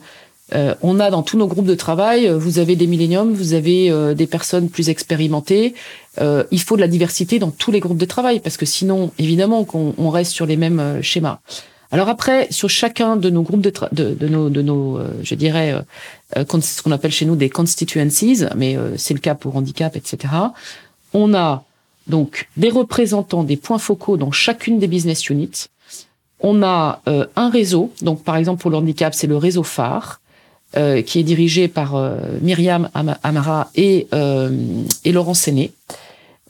[0.53, 3.55] euh, on a dans tous nos groupes de travail, euh, vous avez des milléniums, vous
[3.55, 5.75] avez euh, des personnes plus expérimentées.
[6.21, 9.65] il faut de la diversité dans tous les groupes de travail parce que sinon, évidemment,
[9.65, 11.41] qu'on on reste sur les mêmes schémas.
[11.91, 15.75] Alors après, sur chacun de nos groupes de, de, de, nos, de nos je dirais,
[16.37, 20.33] ce qu'on appelle chez nous des constituencies, mais c'est le cas pour handicap, etc.
[21.13, 21.65] On a
[22.07, 25.69] donc des représentants des points focaux dans chacune des business units.
[26.47, 30.21] On a euh, un réseau, donc par exemple pour le handicap, c'est le réseau phare,
[30.77, 32.91] euh, qui est dirigé par euh, Myriam
[33.23, 34.09] Amara et,
[35.05, 35.73] et Laurent Séné.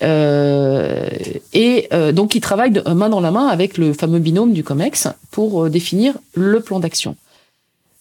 [0.02, 5.06] et donc qui travaille de, main dans la main avec le fameux binôme du COMEX
[5.30, 7.14] pour définir le plan d'action.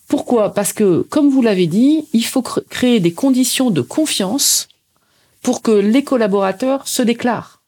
[0.08, 0.52] Pourquoi?
[0.56, 4.68] Parce que, comme vous l'avez dit, il faut créer des conditions de confiance
[5.44, 7.63] pour que les collaborateurs se déclarent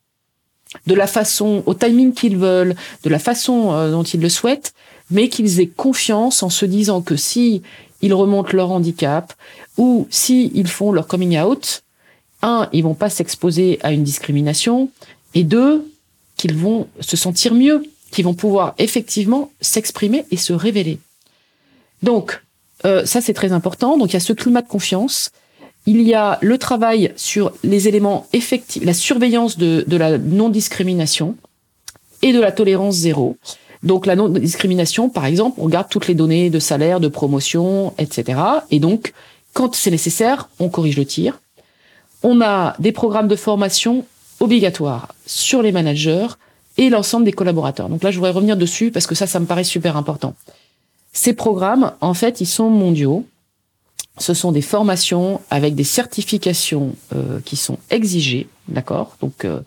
[0.88, 4.73] de la façon, au timing qu'ils veulent, de la façon euh, dont ils le souhaitent,
[5.11, 7.61] mais qu'ils aient confiance en se disant que si
[8.01, 9.33] ils remontent leur handicap
[9.77, 11.83] ou si ils font leur coming out,
[12.41, 14.89] un, ils vont pas s'exposer à une discrimination,
[15.33, 15.85] et deux,
[16.38, 20.99] qu'ils vont se sentir mieux, qu'ils vont pouvoir effectivement s'exprimer et se révéler.
[22.03, 22.41] Donc,
[22.85, 23.97] euh, ça c'est très important.
[23.97, 25.31] Donc il y a ce climat de confiance
[25.85, 31.35] il y a le travail sur les éléments effectifs, la surveillance de, de la non-discrimination
[32.21, 33.37] et de la tolérance zéro.
[33.83, 38.39] Donc la non-discrimination, par exemple, on garde toutes les données de salaire, de promotion, etc.
[38.71, 39.13] Et donc,
[39.53, 41.39] quand c'est nécessaire, on corrige le tir.
[42.23, 44.05] On a des programmes de formation
[44.39, 46.27] obligatoires sur les managers
[46.77, 47.89] et l'ensemble des collaborateurs.
[47.89, 50.33] Donc là, je voudrais revenir dessus parce que ça, ça me paraît super important.
[51.13, 53.25] Ces programmes, en fait, ils sont mondiaux.
[54.17, 59.17] Ce sont des formations avec des certifications euh, qui sont exigées, d'accord?
[59.21, 59.62] Donc, euh,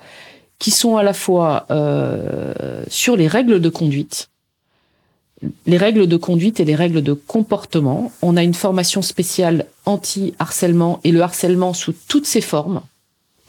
[0.58, 4.30] qui sont à la fois euh, sur les règles de conduite,
[5.66, 8.10] les règles de conduite et les règles de comportement.
[8.22, 12.80] On a une formation spéciale anti-harcèlement et le harcèlement sous toutes ses formes,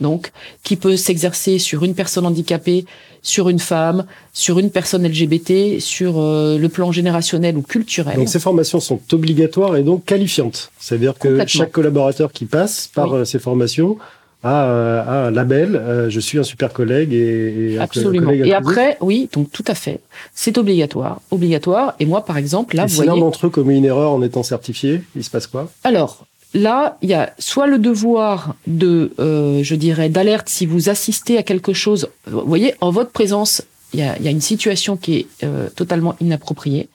[0.01, 0.31] donc
[0.63, 2.85] qui peut s'exercer sur une personne handicapée,
[3.21, 8.15] sur une femme, sur une personne LGBT, sur euh, le plan générationnel ou culturel.
[8.17, 10.71] Donc ces formations sont obligatoires et donc qualifiantes.
[10.79, 13.19] C'est-à-dire que chaque collaborateur qui passe par Oui.
[13.19, 13.97] euh, ces formations
[14.41, 15.75] a, euh, a un label.
[15.75, 18.27] euh, je suis un super collègue et, et Absolument.
[18.27, 19.99] collègue Et après, oui, donc tout à fait.
[20.33, 21.95] C'est obligatoire, obligatoire.
[21.99, 24.21] Et moi, par exemple, là, Et vous si l'un d'entre eux commet une erreur en
[24.21, 25.69] étant certifié, il se passe quoi?
[25.83, 30.89] Alors, là, il y a soit le devoir de, euh, je dirais, d'alerte si vous
[30.89, 32.09] assistez à quelque chose.
[32.25, 35.69] Vous voyez, en votre présence, il y a, y a une situation qui est euh,
[35.69, 36.89] totalement inappropriée.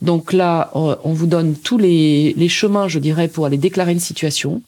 [0.00, 3.92] Donc là, on on vous donne tous les, les chemins, je dirais, pour aller déclarer
[3.92, 4.62] une situation.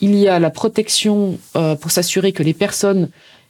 [0.00, 3.08] Il y a la protection euh, pour s'assurer que les personnes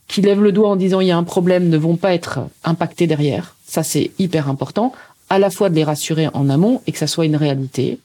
[0.09, 2.41] qui lèvent le doigt en disant il y a un problème ne vont pas être
[2.65, 3.55] impactées derrière.
[3.67, 4.93] Ça, c'est hyper important.
[5.33, 7.99] À la fois de les rassurer en amont et que ça soit une réalité.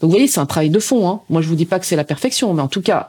[0.00, 1.08] Donc vous voyez, c'est un travail de fond.
[1.08, 1.20] Hein.
[1.30, 3.08] Moi, je vous dis pas que c'est la perfection, mais en tout cas,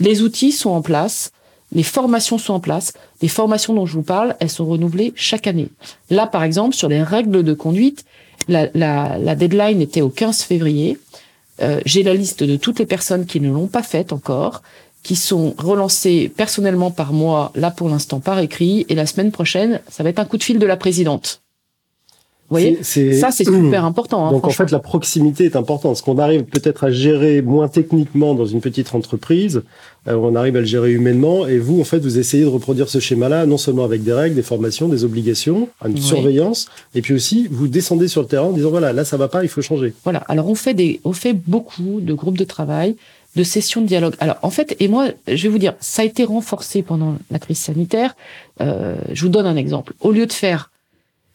[0.00, 1.30] les outils sont en place,
[1.72, 2.92] les formations sont en place.
[3.22, 5.68] Les formations dont je vous parle, elles sont renouvelées chaque année.
[6.10, 8.04] Là, par exemple, sur les règles de conduite,
[8.48, 10.98] la, la, la deadline était au 15 février.
[11.62, 14.62] Euh, J'ai la liste de toutes les personnes qui ne l'ont pas faite encore,
[15.04, 19.80] qui sont relancées personnellement par moi, là pour l'instant par écrit, et la semaine prochaine,
[19.88, 21.43] ça va être un coup de fil de la présidente.
[22.50, 24.26] Vous voyez Ça, c'est super important.
[24.26, 25.96] hein, Donc en fait, la proximité est importante.
[25.96, 29.62] Ce qu'on arrive peut-être à gérer moins techniquement dans une petite entreprise,
[30.08, 31.46] euh, on arrive à le gérer humainement.
[31.46, 34.34] Et vous, en fait, vous essayez de reproduire ce schéma-là, non seulement avec des règles,
[34.36, 36.02] des formations, des obligations, une Oui.
[36.02, 39.28] surveillance, et puis aussi vous descendez sur le terrain en disant voilà, là ça va
[39.28, 39.94] pas, il faut changer.
[40.04, 40.18] Voilà.
[40.28, 42.96] Alors on fait des, on fait beaucoup de groupes de travail,
[43.36, 44.14] de sessions de dialogue.
[44.20, 47.38] Alors en fait, et moi, je vais vous dire, ça a été renforcé pendant la
[47.38, 48.14] crise sanitaire.
[48.60, 49.94] Euh, je vous donne un exemple.
[50.00, 50.70] Au lieu de faire,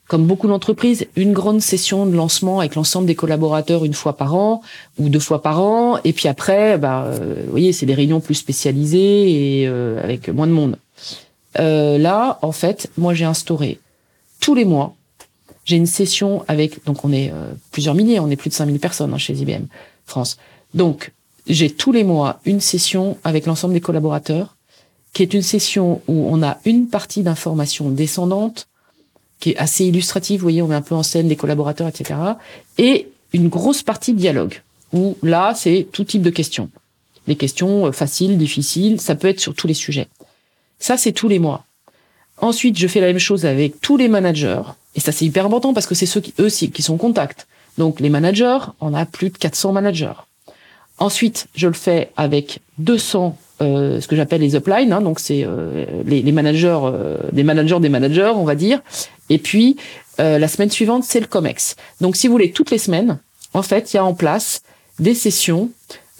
[0.09, 4.35] comme beaucoup d'entreprises, une grande session de lancement avec l'ensemble des collaborateurs une fois par
[4.35, 4.61] an
[4.97, 8.19] ou deux fois par an, et puis après, bah, euh, vous voyez, c'est des réunions
[8.19, 10.77] plus spécialisées et euh, avec moins de monde.
[11.59, 13.79] Euh, là, en fait, moi j'ai instauré
[14.41, 14.95] tous les mois
[15.69, 18.79] j'ai une session avec, donc on est euh, plusieurs milliers, on est plus de 5000
[18.79, 19.65] personnes hein, chez IBM
[20.07, 20.37] France.
[20.73, 21.13] Donc,
[21.45, 24.57] j'ai tous les mois une session avec l'ensemble des collaborateurs,
[25.13, 28.67] qui est une session où on a une partie d'information descendante,
[29.39, 32.19] qui est assez illustrative, vous voyez, on met un peu en scène les collaborateurs, etc.
[32.77, 34.61] Et une grosse partie dialogue,
[34.93, 36.69] où là, c'est tout type de questions.
[37.27, 40.07] Des questions euh, faciles, difficiles, ça peut être sur tous les sujets.
[40.79, 41.65] Ça, c'est tous les mois.
[42.37, 44.61] Ensuite, je fais la même chose avec tous les managers.
[44.95, 47.47] Et ça, c'est hyper important parce que c'est ceux qui, eux, qui sont en contact.
[47.77, 50.13] Donc, les managers, on a plus de 400 managers.
[50.97, 54.93] Ensuite, je le fais avec 200, euh, ce que j'appelle les uplines.
[54.93, 58.81] Hein, donc, c'est euh, les, managers, euh, des managers des managers, on va dire.
[59.29, 59.77] Et puis,
[60.19, 61.75] euh, la semaine suivante, c'est le COMEX.
[62.01, 63.19] Donc, si vous voulez, toutes les semaines,
[63.53, 64.61] en fait, il y a en place
[64.99, 65.69] des sessions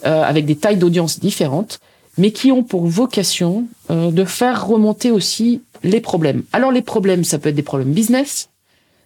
[0.02, 1.78] avec des tailles d'audience différentes,
[2.16, 6.42] mais qui ont pour vocation de faire remonter aussi les problèmes.
[6.54, 8.48] Alors, les problèmes, ça peut être des problèmes business,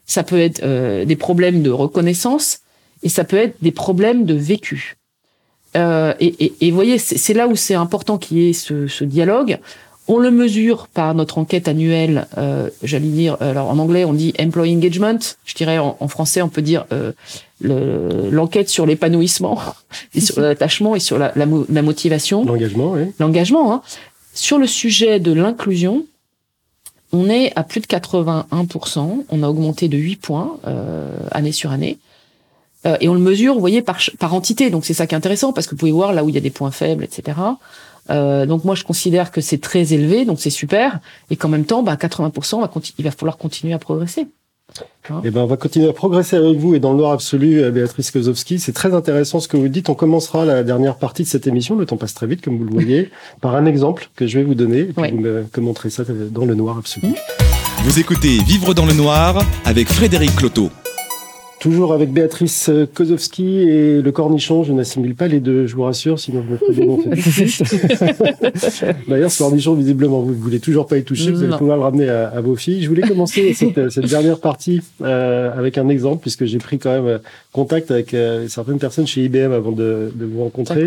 [0.06, 0.64] ça peut être
[1.04, 2.60] des problèmes de reconnaissance,
[3.02, 4.96] et ça peut être des problèmes de vécu.
[5.76, 8.86] Euh, et, et, et vous voyez, c'est là où c'est important qu'il y ait ce,
[8.86, 9.58] ce dialogue.
[10.06, 14.34] On le mesure par notre enquête annuelle, euh, j'allais dire, alors en anglais on dit
[14.38, 17.12] employee engagement, je dirais en, en français on peut dire euh,
[17.62, 19.58] le- l'enquête sur l'épanouissement,
[20.14, 23.04] et sur l'attachement et sur la, la motivation L'engagement, oui.
[23.18, 23.72] l'engagement.
[23.72, 23.80] Hein.
[24.34, 26.04] Sur le sujet de l'inclusion,
[27.12, 29.24] on est à plus de 81%.
[29.30, 31.96] On a augmenté de 8 points euh, année sur année.
[32.86, 33.98] Euh, et on le mesure, vous voyez, par,
[34.34, 34.70] entité.
[34.70, 36.38] Donc c'est ça qui est intéressant parce que vous pouvez voir là où il y
[36.38, 37.38] a des points faibles, etc.
[38.10, 40.98] Euh, donc moi je considère que c'est très élevé, donc c'est super,
[41.30, 44.26] et qu'en même temps, bah, 80%, on va conti- il va falloir continuer à progresser.
[45.24, 47.70] Eh ben, on va continuer à progresser avec vous et dans le noir absolu, euh,
[47.70, 48.58] Béatrice Kozowski.
[48.58, 49.88] C'est très intéressant ce que vous dites.
[49.88, 51.76] On commencera la dernière partie de cette émission.
[51.76, 54.44] Le temps passe très vite, comme vous le voyez, par un exemple que je vais
[54.44, 54.80] vous donner.
[54.80, 55.10] Et puis Ouais.
[55.10, 57.08] vous me commenterez ça dans le noir absolu.
[57.84, 60.70] Vous écoutez Vivre dans le noir avec Frédéric Cloteau.
[61.64, 64.64] Toujours avec Béatrice euh, Kozowski et le cornichon.
[64.64, 67.62] Je n'assimile pas les deux, je vous rassure, sinon je me de suite.
[69.08, 71.30] D'ailleurs, ce cornichon, visiblement, vous ne voulez toujours pas y toucher.
[71.30, 71.56] Vous allez Non.
[71.56, 72.82] pouvoir le ramener à, à vos filles.
[72.82, 76.78] Je voulais commencer cette, euh, cette dernière partie euh, avec un exemple, puisque j'ai pris
[76.78, 77.18] quand même euh,
[77.52, 80.86] contact avec euh, certaines personnes chez IBM avant de, de vous rencontrer.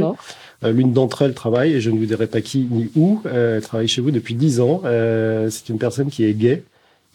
[0.63, 3.63] Euh, L'une d'entre elles travaille, et je ne vous dirai pas qui ni où, elle
[3.63, 4.83] travaille chez vous depuis 10 ans.
[4.85, 6.61] Euh, c'est une personne qui est gay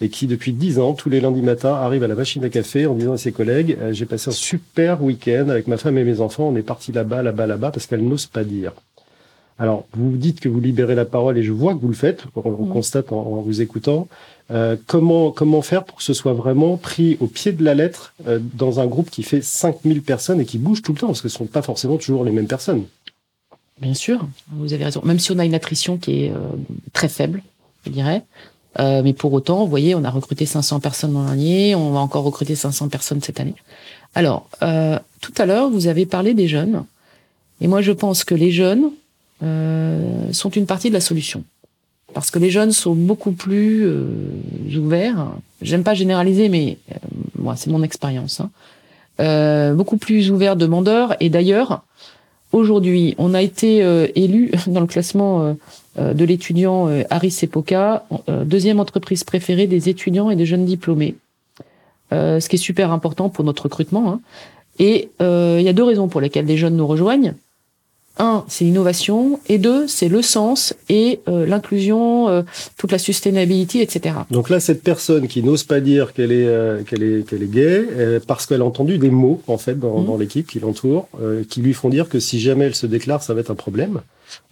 [0.03, 2.87] et qui depuis dix ans, tous les lundis matins, arrive à la machine à café
[2.87, 6.05] en disant à ses collègues euh, J'ai passé un super week-end avec ma femme et
[6.05, 8.73] mes enfants, on est parti là-bas, là-bas, là-bas, parce qu'elle n'ose pas dire.
[9.59, 12.25] Alors, vous dites que vous libérez la parole et je vois que vous le faites,
[12.35, 14.09] on, on constate en, en vous écoutant.
[14.51, 18.13] Euh, comment, comment faire pour que ce soit vraiment pris au pied de la lettre
[18.27, 21.23] euh, dans un groupe qui fait 5000 personnes et qui bouge tout le temps, parce
[21.23, 22.85] que ce ne sont pas forcément toujours les mêmes personnes?
[23.81, 25.01] Bien sûr, vous avez raison.
[25.05, 26.39] Même si on a une attrition qui est euh,
[26.93, 27.43] très faible,
[27.87, 28.23] je dirais.
[28.79, 32.01] Euh, mais pour autant, vous voyez, on a recruté 500 personnes l'an dernier, on va
[32.01, 33.55] encore recruter 500 personnes cette année.
[34.15, 36.85] Alors, euh, tout à l'heure, vous avez parlé des jeunes.
[37.61, 38.91] Et moi, je pense que les jeunes
[39.43, 41.45] euh, sont une partie de la solution.
[42.15, 44.07] Parce que les jeunes sont beaucoup plus euh,
[44.77, 45.29] ouverts.
[45.63, 46.97] J'aime pas généraliser, mais euh,
[47.39, 48.41] moi, c'est mon expérience.
[48.41, 48.51] Hein.
[49.75, 51.17] Beaucoup plus ouverts, demandeurs.
[51.21, 51.83] Et d'ailleurs,
[52.55, 53.79] Aujourd'hui, on a été
[54.15, 55.57] élu dans le classement
[55.99, 61.15] de l'étudiant euh, Harris Epoca, euh, deuxième entreprise préférée des étudiants et des jeunes diplômés,
[62.13, 64.05] Euh, ce qui est super important pour notre recrutement.
[64.13, 64.21] hein.
[64.79, 67.35] Et euh, il y a deux raisons pour lesquelles les jeunes nous rejoignent.
[68.19, 72.43] Un, c'est l'innovation, et deux, c'est le sens et euh, l'inclusion, euh,
[72.77, 74.15] toute la sustainability, etc.
[74.31, 77.51] Donc là, cette personne qui n'ose pas dire qu'elle est, euh, qu'elle est, qu'elle est
[77.51, 80.07] gay, euh, parce qu'elle a entendu des mots, en fait, dans, Mhm.
[80.07, 83.23] dans l'équipe qui l'entoure, euh, qui lui font dire que si jamais elle se déclare,
[83.23, 84.03] ça va être un problème.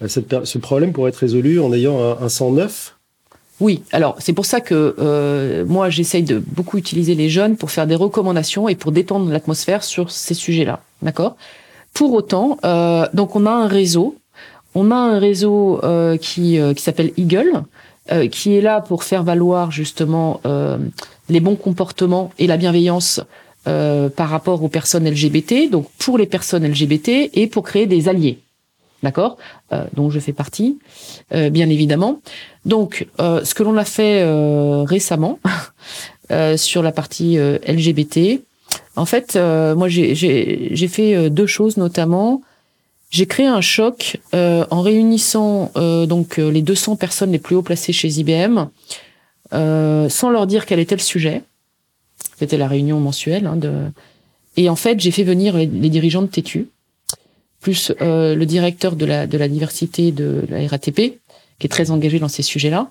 [0.03, 2.97] Euh, ce problème pourrait être résolu en ayant un, un sang neuf.
[3.61, 7.71] Oui, alors c'est pour ça que euh, moi j'essaye de beaucoup utiliser les jeunes pour
[7.71, 11.37] faire des recommandations et pour détendre l'atmosphère sur ces sujets-là, d'accord?
[11.93, 14.17] Pour autant, euh, donc on a un réseau,
[14.75, 17.63] on a un réseau euh, qui euh, qui s'appelle Eagle,
[18.13, 20.41] euh, qui est là pour faire valoir justement
[21.29, 23.21] les bons comportements et la bienveillance
[23.65, 28.39] par rapport aux personnes LGBT, donc pour les personnes LGBT et pour créer des alliés,
[29.03, 29.37] d'accord?
[29.73, 30.79] Euh, je fais partie,
[31.35, 32.21] euh, bien évidemment.
[32.65, 35.39] Donc, euh, ce que l'on a fait euh, récemment
[36.31, 38.41] euh, sur la partie euh, LGBT,
[38.97, 40.15] en fait, moi j'ai-
[40.89, 42.43] fait deux choses notamment.
[43.11, 45.73] J'ai créé un choc en réunissant
[46.07, 48.67] donc les 200 personnes les plus haut placées chez IBM,
[49.53, 51.43] sans leur dire quel était le sujet.
[52.39, 53.47] C'était la réunion mensuelle.
[53.47, 53.73] hein, de...
[54.57, 56.69] Et en fait, j'ai fait venir les, dirigeants de TETU,
[57.61, 60.97] plus euh, le directeur de la, de la diversité de la RATP,
[61.59, 62.91] qui est très engagé dans ces sujets-là.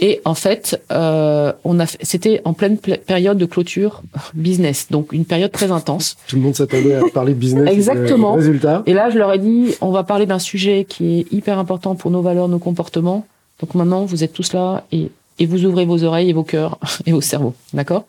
[0.00, 4.02] Et en fait, euh, on a, fait- c'était en pleine pl- période de clôture
[4.34, 6.16] business, donc une période très intense.
[6.26, 7.68] Tout le monde s'attendait à parler business.
[7.72, 8.32] Exactement.
[8.34, 8.82] résultat.
[8.86, 11.94] Et là, je leur ai dit, on va parler d'un sujet qui est hyper important
[11.94, 13.24] pour nos valeurs, nos comportements.
[13.60, 16.76] Donc maintenant, vous êtes tous là et, et vous ouvrez vos oreilles et vos cœurs
[17.06, 18.04] et vos cerveaux, d'accord?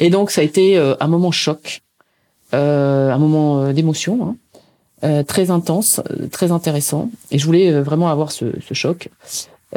[0.00, 1.82] Et donc, ça a été euh, un moment choc,
[2.54, 4.36] euh, un moment euh, d'émotion, hein,
[5.22, 7.10] très intense, euh, très intéressant.
[7.30, 9.08] Et je voulais euh, vraiment avoir ce, ce choc.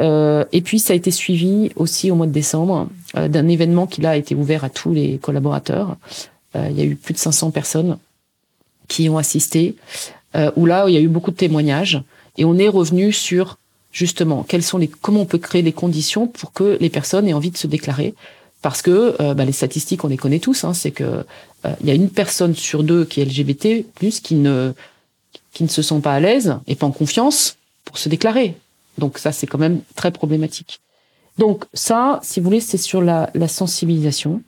[0.00, 3.86] Euh, et puis, ça a été suivi aussi au mois de décembre euh, d'un événement
[3.86, 5.96] qui là a été ouvert à tous les collaborateurs.
[6.56, 7.98] Euh, il y a eu plus de 500 personnes
[8.86, 9.76] qui ont assisté,
[10.34, 12.02] euh, où là, il y a eu beaucoup de témoignages,
[12.36, 13.58] et on est revenu sur
[13.92, 17.32] justement quelles sont les, comment on peut créer les conditions pour que les personnes aient
[17.34, 18.14] envie de se déclarer,
[18.62, 21.86] parce que euh, bah, les statistiques, on les connaît tous, hein, c'est que euh, il
[21.86, 24.72] y a une personne sur deux qui est LGBT plus qui ne
[25.52, 28.56] qui ne se sent pas à l'aise et pas en confiance pour se déclarer.
[28.98, 30.80] Donc ça, c'est quand même très problématique.
[31.38, 34.42] Donc ça, si vous voulez, c'est sur la, la sensibilisation.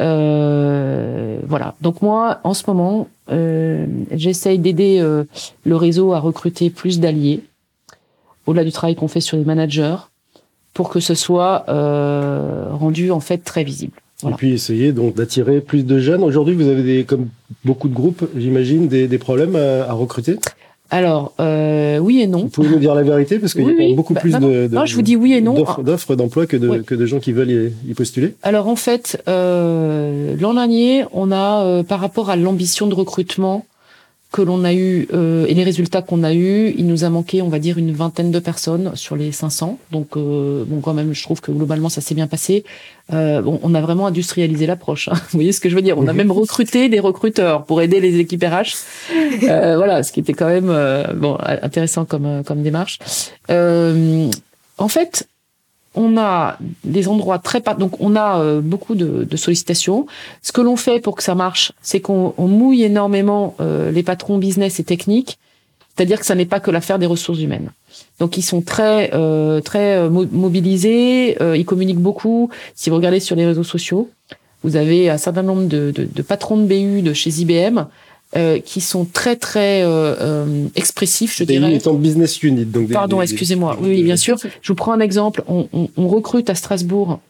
[0.00, 1.74] Euh, voilà.
[1.80, 5.24] Donc moi, en ce moment, euh, j'essaye d'aider euh,
[5.64, 7.42] le réseau à recruter plus d'alliés,
[8.46, 9.96] au-delà du travail qu'on fait sur les managers,
[10.72, 14.00] pour que ce soit euh, rendu en fait très visible.
[14.22, 14.34] Voilà.
[14.34, 16.22] Et puis essayer donc d'attirer plus de jeunes.
[16.22, 17.28] Aujourd'hui, vous avez des, comme
[17.64, 20.36] beaucoup de groupes, j'imagine, des, des problèmes à, à recruter?
[20.90, 22.42] Alors, euh, oui et non.
[22.42, 23.96] Vous pouvez nous dire la vérité parce qu'il Oui, y a quand même oui.
[23.96, 25.54] beaucoup Bah, plus non, de, de- non, je vous dis oui et non.
[25.54, 26.84] d'offres, d'offres d'emploi que de, Oui.
[26.84, 28.34] que de gens qui veulent y, y postuler.
[28.42, 33.64] Alors en fait, euh, l'an dernier, on a, euh, par rapport à l'ambition de recrutement
[34.34, 37.40] que l'on a eu euh, et les résultats qu'on a eu, il nous a manqué,
[37.40, 39.78] on va dire, une vingtaine de personnes sur les 500.
[39.92, 42.64] Donc euh, bon, quand même, je trouve que globalement, ça s'est bien passé.
[43.12, 45.06] Euh, bon, on a vraiment industrialisé l'approche.
[45.06, 45.14] hein.
[45.30, 45.96] Vous voyez ce que je veux dire?
[45.98, 48.74] On a même recruté des recruteurs pour aider les équipes RH.
[49.44, 52.98] Euh, voilà, ce qui était quand même euh, bon intéressant comme euh, comme démarche.
[53.50, 54.30] Euh,
[54.78, 55.28] en fait,
[55.94, 60.06] on a des endroits très donc on a euh, beaucoup de, sollicitations.
[60.42, 64.02] Ce que l'on fait pour que ça marche, c'est qu'on on mouille énormément euh, les
[64.02, 65.38] patrons business et techniques.
[65.96, 67.70] C'est-à-dire que ça n'est pas que l'affaire des ressources humaines.
[68.18, 72.50] Donc ils sont très euh, très mo- mobilisés, ils communiquent beaucoup.
[72.74, 74.10] Si vous regardez sur les réseaux sociaux,
[74.64, 77.84] vous avez un certain nombre de, de, de patrons de BU de chez IBM
[78.36, 81.74] euh, qui sont très très euh, euh, expressifs, je BU dirais.
[81.74, 82.64] étant business unit.
[82.64, 83.76] Donc des- Pardon, des- excusez-moi.
[83.80, 84.36] des- Oui, oui, bien sûr.
[84.60, 85.42] Je vous prends un exemple.
[85.48, 87.20] On, on, on recrute à Strasbourg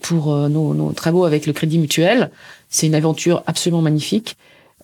[0.00, 2.30] pour nos, nos, travaux avec le Crédit Mutuel.
[2.68, 4.36] C'est une aventure absolument magnifique.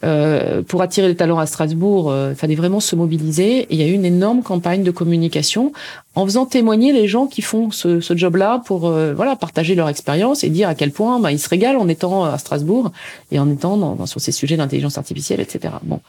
[0.05, 3.67] Euh, pour attirer les talents à Strasbourg, il euh, fallait vraiment se mobiliser.
[3.71, 5.73] Il y a eu une énorme campagne de communication
[6.17, 9.89] en faisant témoigner les gens qui font ce, ce job-là pour euh, voilà partager leur
[9.89, 12.91] expérience et dire à quel point bah, ils se régalent en étant à Strasbourg
[13.31, 15.75] et en étant dans, dans sur ces sujets d'intelligence artificielle, etc.
[15.85, 16.01] Bon,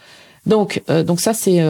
[0.46, 1.62] donc donc ça c'est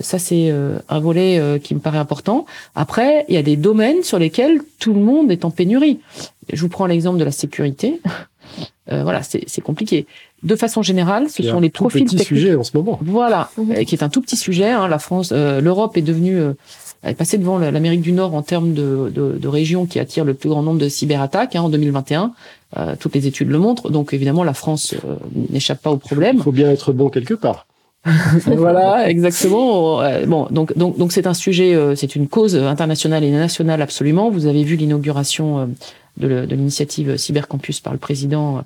[0.00, 0.52] ça c'est
[0.88, 2.44] un volet qui me paraît important.
[2.74, 6.00] Après, il y a des domaines sur lesquels tout le monde est en pénurie.
[6.52, 8.00] Je vous prends l'exemple de la sécurité.
[8.88, 10.06] Voilà, c'est compliqué
[10.42, 12.98] de façon générale, ce sont les profils petit sujet en ce moment.
[13.02, 13.84] Voilà, mhm.
[13.84, 14.70] qui est un tout petit sujet.
[14.70, 14.88] Hein.
[14.88, 16.52] La France, euh, l'Europe est devenue, euh,
[17.04, 20.34] est passée devant l'Amérique du Nord en termes de, de, de régions qui attirent le
[20.34, 22.32] plus grand nombre de cyberattaques hein, en 2021.
[22.76, 23.90] Euh, toutes les études le montrent.
[23.90, 25.16] Donc évidemment, la France euh,
[25.50, 26.36] n'échappe pas au problème.
[26.36, 27.66] Il faut bien être bon quelque part.
[28.46, 30.00] voilà, exactement.
[30.28, 34.30] Bon, donc donc donc c'est un sujet, c'est une cause internationale et nationale absolument.
[34.30, 35.70] Vous avez vu l'inauguration
[36.16, 38.64] de l'initiative Cybercampus par le président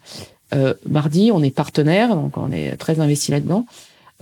[0.55, 3.67] euh, mardi, on est partenaire, donc on est très investi là-dedans.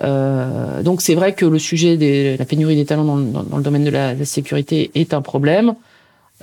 [0.01, 3.63] Euh, donc c'est vrai que le sujet de la pénurie des talents dans, dans, le
[3.63, 5.75] domaine de la, sécurité est un problème.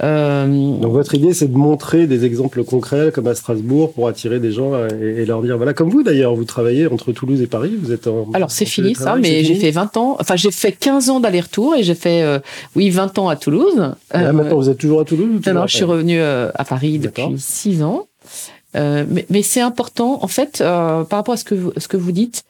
[0.03, 4.39] Euh, donc votre idée, c'est de montrer des exemples concrets, comme à Strasbourg, pour attirer
[4.39, 7.77] des gens et, leur dire, voilà, comme vous d'ailleurs, vous travaillez entre Toulouse et Paris,
[7.81, 8.29] vous êtes en...
[8.33, 11.75] Alors c'est fini ça, mais j'ai fait 20 ans, enfin j'ai fait 15 ans d'aller-retour
[11.75, 12.39] et j'ai fait, euh,
[12.75, 13.93] oui, 20 ans à Toulouse.
[14.13, 17.35] Là, maintenant, vous êtes toujours à Toulouse Non, non, je suis revenu à Paris depuis
[17.37, 18.07] 6 ans.
[18.75, 21.87] Euh, mais, mais c'est important, en fait, euh, par rapport à ce que vous, ce
[21.87, 22.43] que vous dites.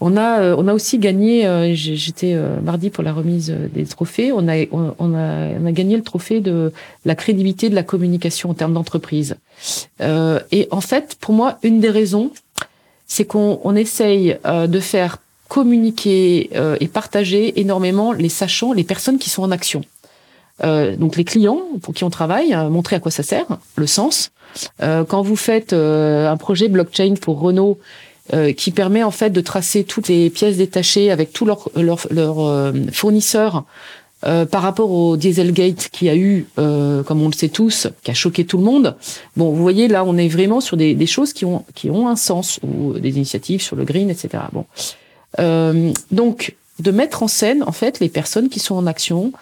[0.00, 1.74] On a, euh, on a aussi gagné.
[1.74, 4.32] J'étais mardi pour la remise des trophées.
[4.32, 6.72] On a, on, a, gagné le trophée de
[7.04, 9.36] la crédibilité de la communication en termes d'entreprise.
[10.00, 12.30] et en fait, pour moi, une des raisons,
[13.06, 15.18] c'est qu'on on essaye de faire
[15.48, 19.82] communiquer et partager énormément les sachants, les personnes qui sont en action.
[20.64, 23.86] Euh, donc les clients pour qui on travaille, euh, montrer à quoi ça sert, le
[23.86, 24.30] sens.
[24.82, 27.78] Euh, quand vous faites euh, un projet blockchain pour Renault
[28.56, 32.72] qui permet en fait de tracer toutes les pièces détachées avec tous leurs leur, leur,
[32.92, 33.64] fournisseurs
[34.22, 38.44] par rapport au Dieselgate qui a eu, comme on le sait tous, qui a choqué
[38.44, 38.96] tout le monde.
[39.36, 42.08] Bon, vous voyez là, on est vraiment sur des, des choses qui ont qui ont
[42.08, 44.42] un sens ou des initiatives sur le green, etc.
[44.52, 44.64] Bon,
[46.10, 49.32] donc de mettre en scène en fait les personnes qui sont en action,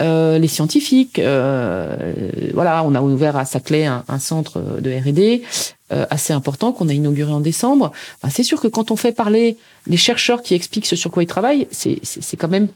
[0.00, 1.18] euh, les scientifiques.
[1.18, 2.14] Euh,
[2.54, 5.46] voilà, on a ouvert à Saclay un, un centre de R&D euh,
[5.90, 7.92] assez important qu'on a inauguré en décembre.
[8.28, 11.26] c'est sûr que quand on fait parler les chercheurs qui expliquent ce sur quoi ils
[11.26, 12.68] travaillent, c'est quand même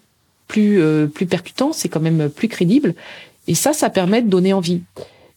[0.48, 2.94] plus plus percutant, c'est quand même plus crédible.
[3.48, 4.80] Et ça, ça permet de donner envie.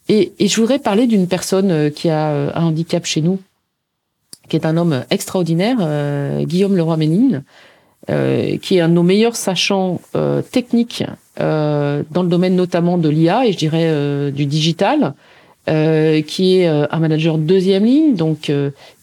[0.08, 3.40] Et, et je voudrais parler d'une personne qui a un handicap chez nous,
[4.48, 5.76] qui est un homme extraordinaire,
[6.46, 7.44] Guillaume Leroy-Ménine,
[8.08, 11.02] euh, qui est un de nos meilleurs sachants euh, techniques
[11.40, 15.14] euh, dans le domaine notamment de l'IA et je dirais euh, du digital,
[15.68, 18.52] euh, qui est un manager deuxième ligne, donc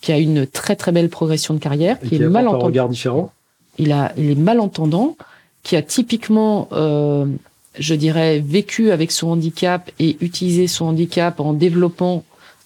[0.02, 2.66] qui a une très très belle progression de carrière, qui, est malentendant.
[2.66, 3.32] regard différent.
[3.78, 5.18] Il a, il est malentendant,
[5.64, 12.24] qui a typiquement, je dirais, vécu avec son handicap et utilisé son handicap en développant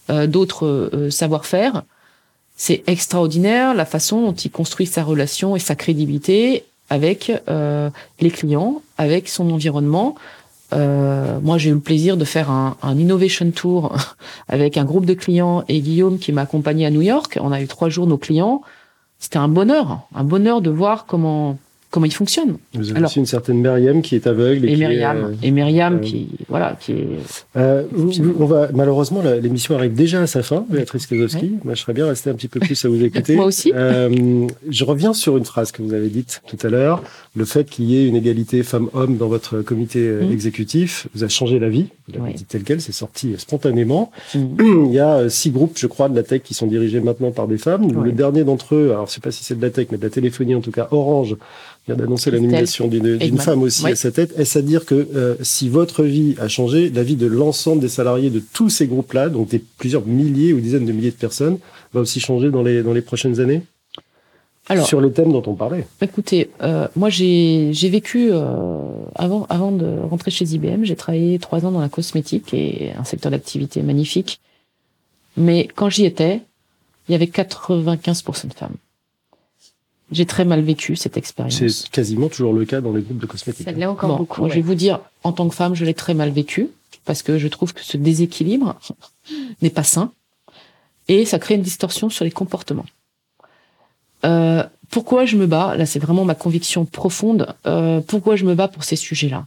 [0.09, 1.83] d'autres savoir-faire
[2.57, 7.89] c'est extraordinaire la façon dont il construit sa relation et sa crédibilité avec euh,
[8.19, 10.15] les clients, avec son environnement.
[10.73, 13.95] Euh, moi, j'ai eu le plaisir de faire un, un, innovation tour
[14.47, 17.39] avec un groupe de clients et Guillaume qui m'a accompagné à New York.
[17.41, 18.61] On a eu trois jours nos clients.
[19.19, 21.57] C'était un bonheur, un bonheur de voir comment
[21.89, 22.57] comment il fonctionne.
[22.73, 24.67] Vous avez aussi une certaine Myriam qui est aveugle.
[24.67, 27.07] Et, et Myriam, euh, et Myriam euh, qui, voilà, qui est...
[27.55, 27.83] Euh,
[28.39, 31.53] on va, malheureusement, l'émission arrive déjà à sa fin, Béatrice Kozowski.
[31.63, 33.35] Moi, je serais bien resté un petit peu plus à vous écouter.
[33.35, 33.71] Moi aussi.
[33.73, 37.03] Euh, je reviens sur une phrase que vous avez dite tout à l'heure.
[37.35, 40.31] Le fait qu'il y ait une égalité femmes-hommes dans votre comité mmh.
[40.31, 41.87] exécutif vous a changé la vie.
[42.07, 44.11] Vous l'avez dit tel quel, c'est sorti spontanément.
[44.35, 44.39] Mmh.
[44.87, 47.47] Il y a six groupes, je crois, de la tech qui sont dirigés maintenant par
[47.47, 48.03] des femmes.
[48.03, 50.03] Le dernier d'entre eux, alors je sais pas si c'est de la tech, mais de
[50.03, 51.37] la téléphonie en tout cas, Orange,
[51.87, 54.37] vient d'annoncer la nomination d'une femme aussi à sa tête.
[54.37, 57.89] Est-ce à dire que euh, si votre vie a changé, la vie de l'ensemble des
[57.89, 61.59] salariés de tous ces groupes-là, donc des plusieurs milliers ou dizaines de milliers de personnes,
[61.93, 63.61] va aussi changer dans les, dans les prochaines années?
[64.69, 65.87] Alors, sur les thèmes dont on parlait.
[66.01, 68.45] Écoutez, euh, moi j'ai vécu euh,
[69.15, 73.05] avant avant de rentrer chez IBM, j'ai travaillé trois ans dans la cosmétique et un
[73.05, 74.41] secteur d'activité magnifique.
[75.37, 76.41] Mais quand j'y étais,
[77.07, 78.75] il y avait 95% de femmes.
[80.11, 81.55] J'ai très mal vécu cette expérience.
[81.55, 83.65] C'est quasiment toujours le cas dans les groupes de cosmétiques.
[83.65, 84.47] Ça l'est encore beaucoup.
[84.47, 86.69] Je vais vous dire, en tant que femme, je l'ai très mal vécu
[87.05, 88.79] parce que je trouve que ce déséquilibre
[89.61, 90.11] n'est pas sain
[91.07, 92.85] et ça crée une distorsion sur les comportements.
[94.25, 95.75] Euh, pourquoi je me bats?
[95.75, 97.55] Là, c'est vraiment ma conviction profonde.
[97.65, 99.45] Euh, pourquoi je me bats pour ces sujets-là?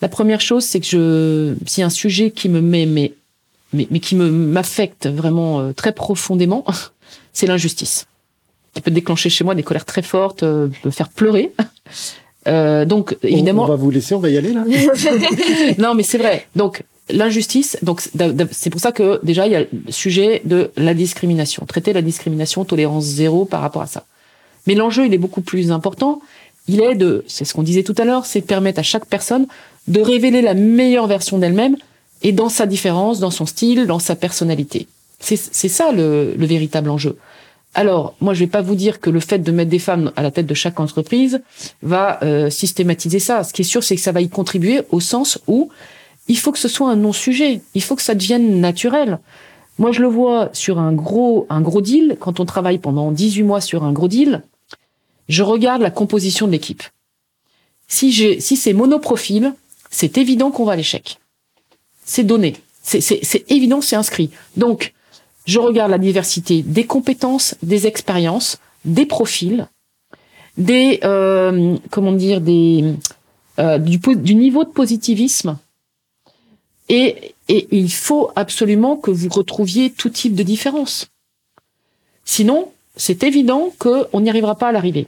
[0.00, 3.12] La première chose, c'est que je, si un sujet qui me met mais
[3.74, 6.64] mais, mais qui me m'affecte vraiment euh, très profondément,
[7.32, 8.06] c'est l'injustice.
[8.74, 11.52] Qui peut déclencher chez moi des colères très fortes, euh, me faire pleurer.
[12.46, 13.64] Euh, donc évidemment.
[13.64, 14.64] On, va vous laisser, on va y aller là.
[15.78, 16.46] non, mais c'est vrai.
[16.56, 17.78] Donc l'injustice.
[17.82, 18.02] Donc
[18.50, 21.64] c'est pour ça que déjà il y a le sujet de la discrimination.
[21.66, 24.04] Traiter la discrimination, tolérance zéro par rapport à ça.
[24.66, 26.20] Mais l'enjeu il est beaucoup plus important.
[26.68, 29.06] Il est de, c'est ce qu'on disait tout à l'heure, c'est de permettre à chaque
[29.06, 29.46] personne
[29.88, 31.76] de révéler la meilleure version d'elle-même
[32.22, 34.86] et dans sa différence, dans son style, dans sa personnalité.
[35.20, 35.36] C'est
[35.68, 37.16] ça le, le véritable enjeu.
[37.74, 40.22] Alors, moi, je vais pas vous dire que le fait de mettre des femmes à
[40.22, 41.42] la tête de chaque entreprise
[41.82, 43.42] va euh, systématiser ça.
[43.42, 45.70] Ce qui est sûr, c'est que ça va y contribuer au sens où
[46.28, 47.60] il faut que ce soit un non-sujet.
[47.74, 49.18] Il faut que ça devienne naturel.
[49.78, 52.16] Moi, je le vois sur un gros, un gros deal.
[52.20, 54.42] Quand on travaille pendant 18 mois sur un gros deal,
[55.28, 56.82] je regarde la composition de l'équipe.
[57.88, 59.52] Si si c'est monoprofil,
[59.90, 61.18] c'est évident qu'on va à l'échec.
[62.04, 62.54] C'est donné.
[62.82, 64.30] C'est évident, c'est inscrit.
[64.56, 64.92] Donc,
[65.44, 69.68] je regarde la diversité des compétences, des expériences, des profils,
[70.56, 72.94] des euh, comment dire des
[73.58, 75.58] euh, du, niveau de positivisme
[76.88, 81.06] et, et il faut absolument que vous retrouviez tout type de différence.
[82.24, 85.06] Sinon, c'est évident qu'on n'y arrivera pas à l'arrivée.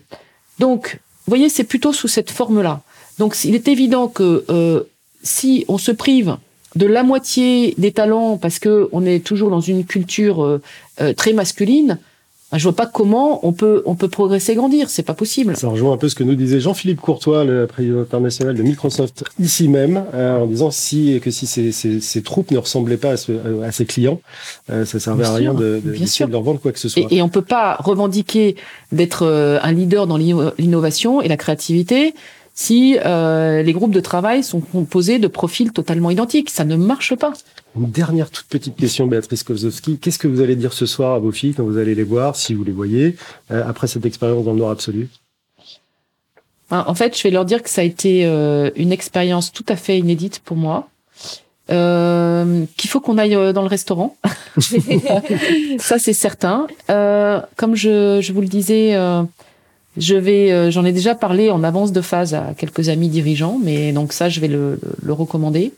[0.58, 2.82] Donc, vous voyez, c'est plutôt sous cette forme-là.
[3.18, 4.84] Donc, il est évident que euh,
[5.22, 6.36] si on se prive
[6.76, 10.60] de la moitié des talents parce que on est toujours dans une culture euh,
[11.00, 11.98] euh, très masculine,
[12.52, 15.56] ben, je vois pas comment on peut on peut progresser et grandir, c'est pas possible.
[15.56, 19.24] Ça rejoint un peu ce que nous disait Jean-Philippe Courtois, le président international de Microsoft
[19.40, 23.14] ici même, euh, en disant si que si ces, ces, ces, troupes ne ressemblaient pas
[23.14, 24.20] à, à ses clients,
[24.70, 27.02] euh, ça servait à rien de, de, de, leur vendre quoi que ce soit.
[27.10, 28.54] Et, et on peut pas revendiquer
[28.92, 32.14] d'être un leader dans l'innovation et la créativité
[32.58, 36.48] si euh, les groupes de travail sont composés de profils totalement identiques.
[36.48, 37.34] Ça ne marche pas.
[37.76, 39.98] Une dernière toute petite question, Béatrice Kozowski.
[39.98, 42.34] Qu'est-ce que vous allez dire ce soir à vos filles quand vous allez les voir,
[42.34, 43.16] si vous les voyez,
[43.50, 45.10] euh, après cette expérience dans le noir absolu?
[46.70, 49.66] Ben, En fait, je vais leur dire que ça a été euh, une expérience tout
[49.68, 50.88] à fait inédite pour moi.
[51.68, 54.16] Euh, qu'il faut qu'on aille dans le restaurant.
[55.78, 56.68] ça, c'est certain.
[57.56, 58.96] comme je, je, vous le disais,
[59.96, 63.58] je vais, euh, j'en ai déjà parlé en avance de phase à quelques amis dirigeants,
[63.62, 65.72] mais donc ça, je vais le, le recommander.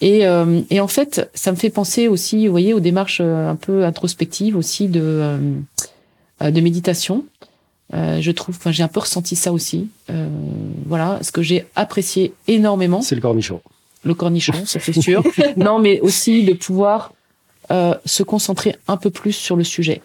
[0.00, 3.48] Et, euh, et, en fait, ça me fait penser aussi, vous voyez, aux démarches euh,
[3.48, 5.38] un peu introspectives aussi de
[6.40, 7.24] de méditation.
[7.92, 9.86] je trouve, enfin, j'ai un peu ressenti ça aussi.
[10.86, 13.00] voilà, ce que j'ai apprécié énormément.
[13.00, 13.60] C'est le cornichon.
[14.02, 15.22] Le cornichon, ça c'est sûr.
[15.56, 17.12] non, mais aussi de pouvoir
[17.70, 20.02] se concentrer un peu plus sur le sujet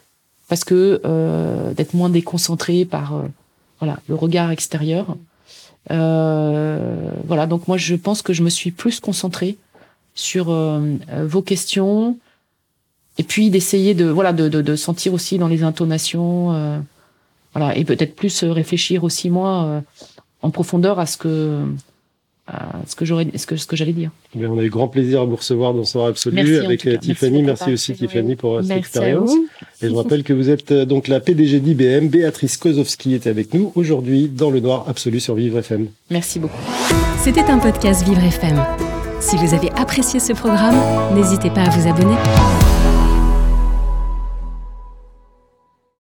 [0.48, 3.24] parce que euh, d'être moins déconcentré par euh,
[3.80, 5.18] voilà le regard extérieur.
[5.92, 9.58] Euh, voilà, donc moi je pense que je me suis plus concentrée
[10.16, 12.18] sur euh, vos questions
[13.18, 16.80] et puis d'essayer de voilà de, de, de, sentir aussi dans les intonations euh,
[17.54, 19.84] voilà et peut-être plus réfléchir aussi moi
[20.42, 21.64] en profondeur à ce que
[22.86, 24.12] ce que j'aurais, ce que, ce que j'allais dire.
[24.36, 27.44] on a eu grand plaisir à vous recevoir dans Soir Absolu avec euh, Tiffany.
[27.44, 29.32] Merci, aussi Tiffany pour euh, cette expérience.
[29.82, 32.08] Et je rappelle que vous êtes euh, donc la PDG d'IBM.
[32.08, 35.88] Béatrice Kozowski était avec nous aujourd'hui dans le Noir Absolu sur Vivre FM.
[36.10, 36.62] Merci beaucoup.
[37.20, 38.64] C'était un podcast Vivre FM.
[39.20, 40.78] Si vous avez apprécié ce programme,
[41.16, 42.16] n'hésitez pas à vous abonner.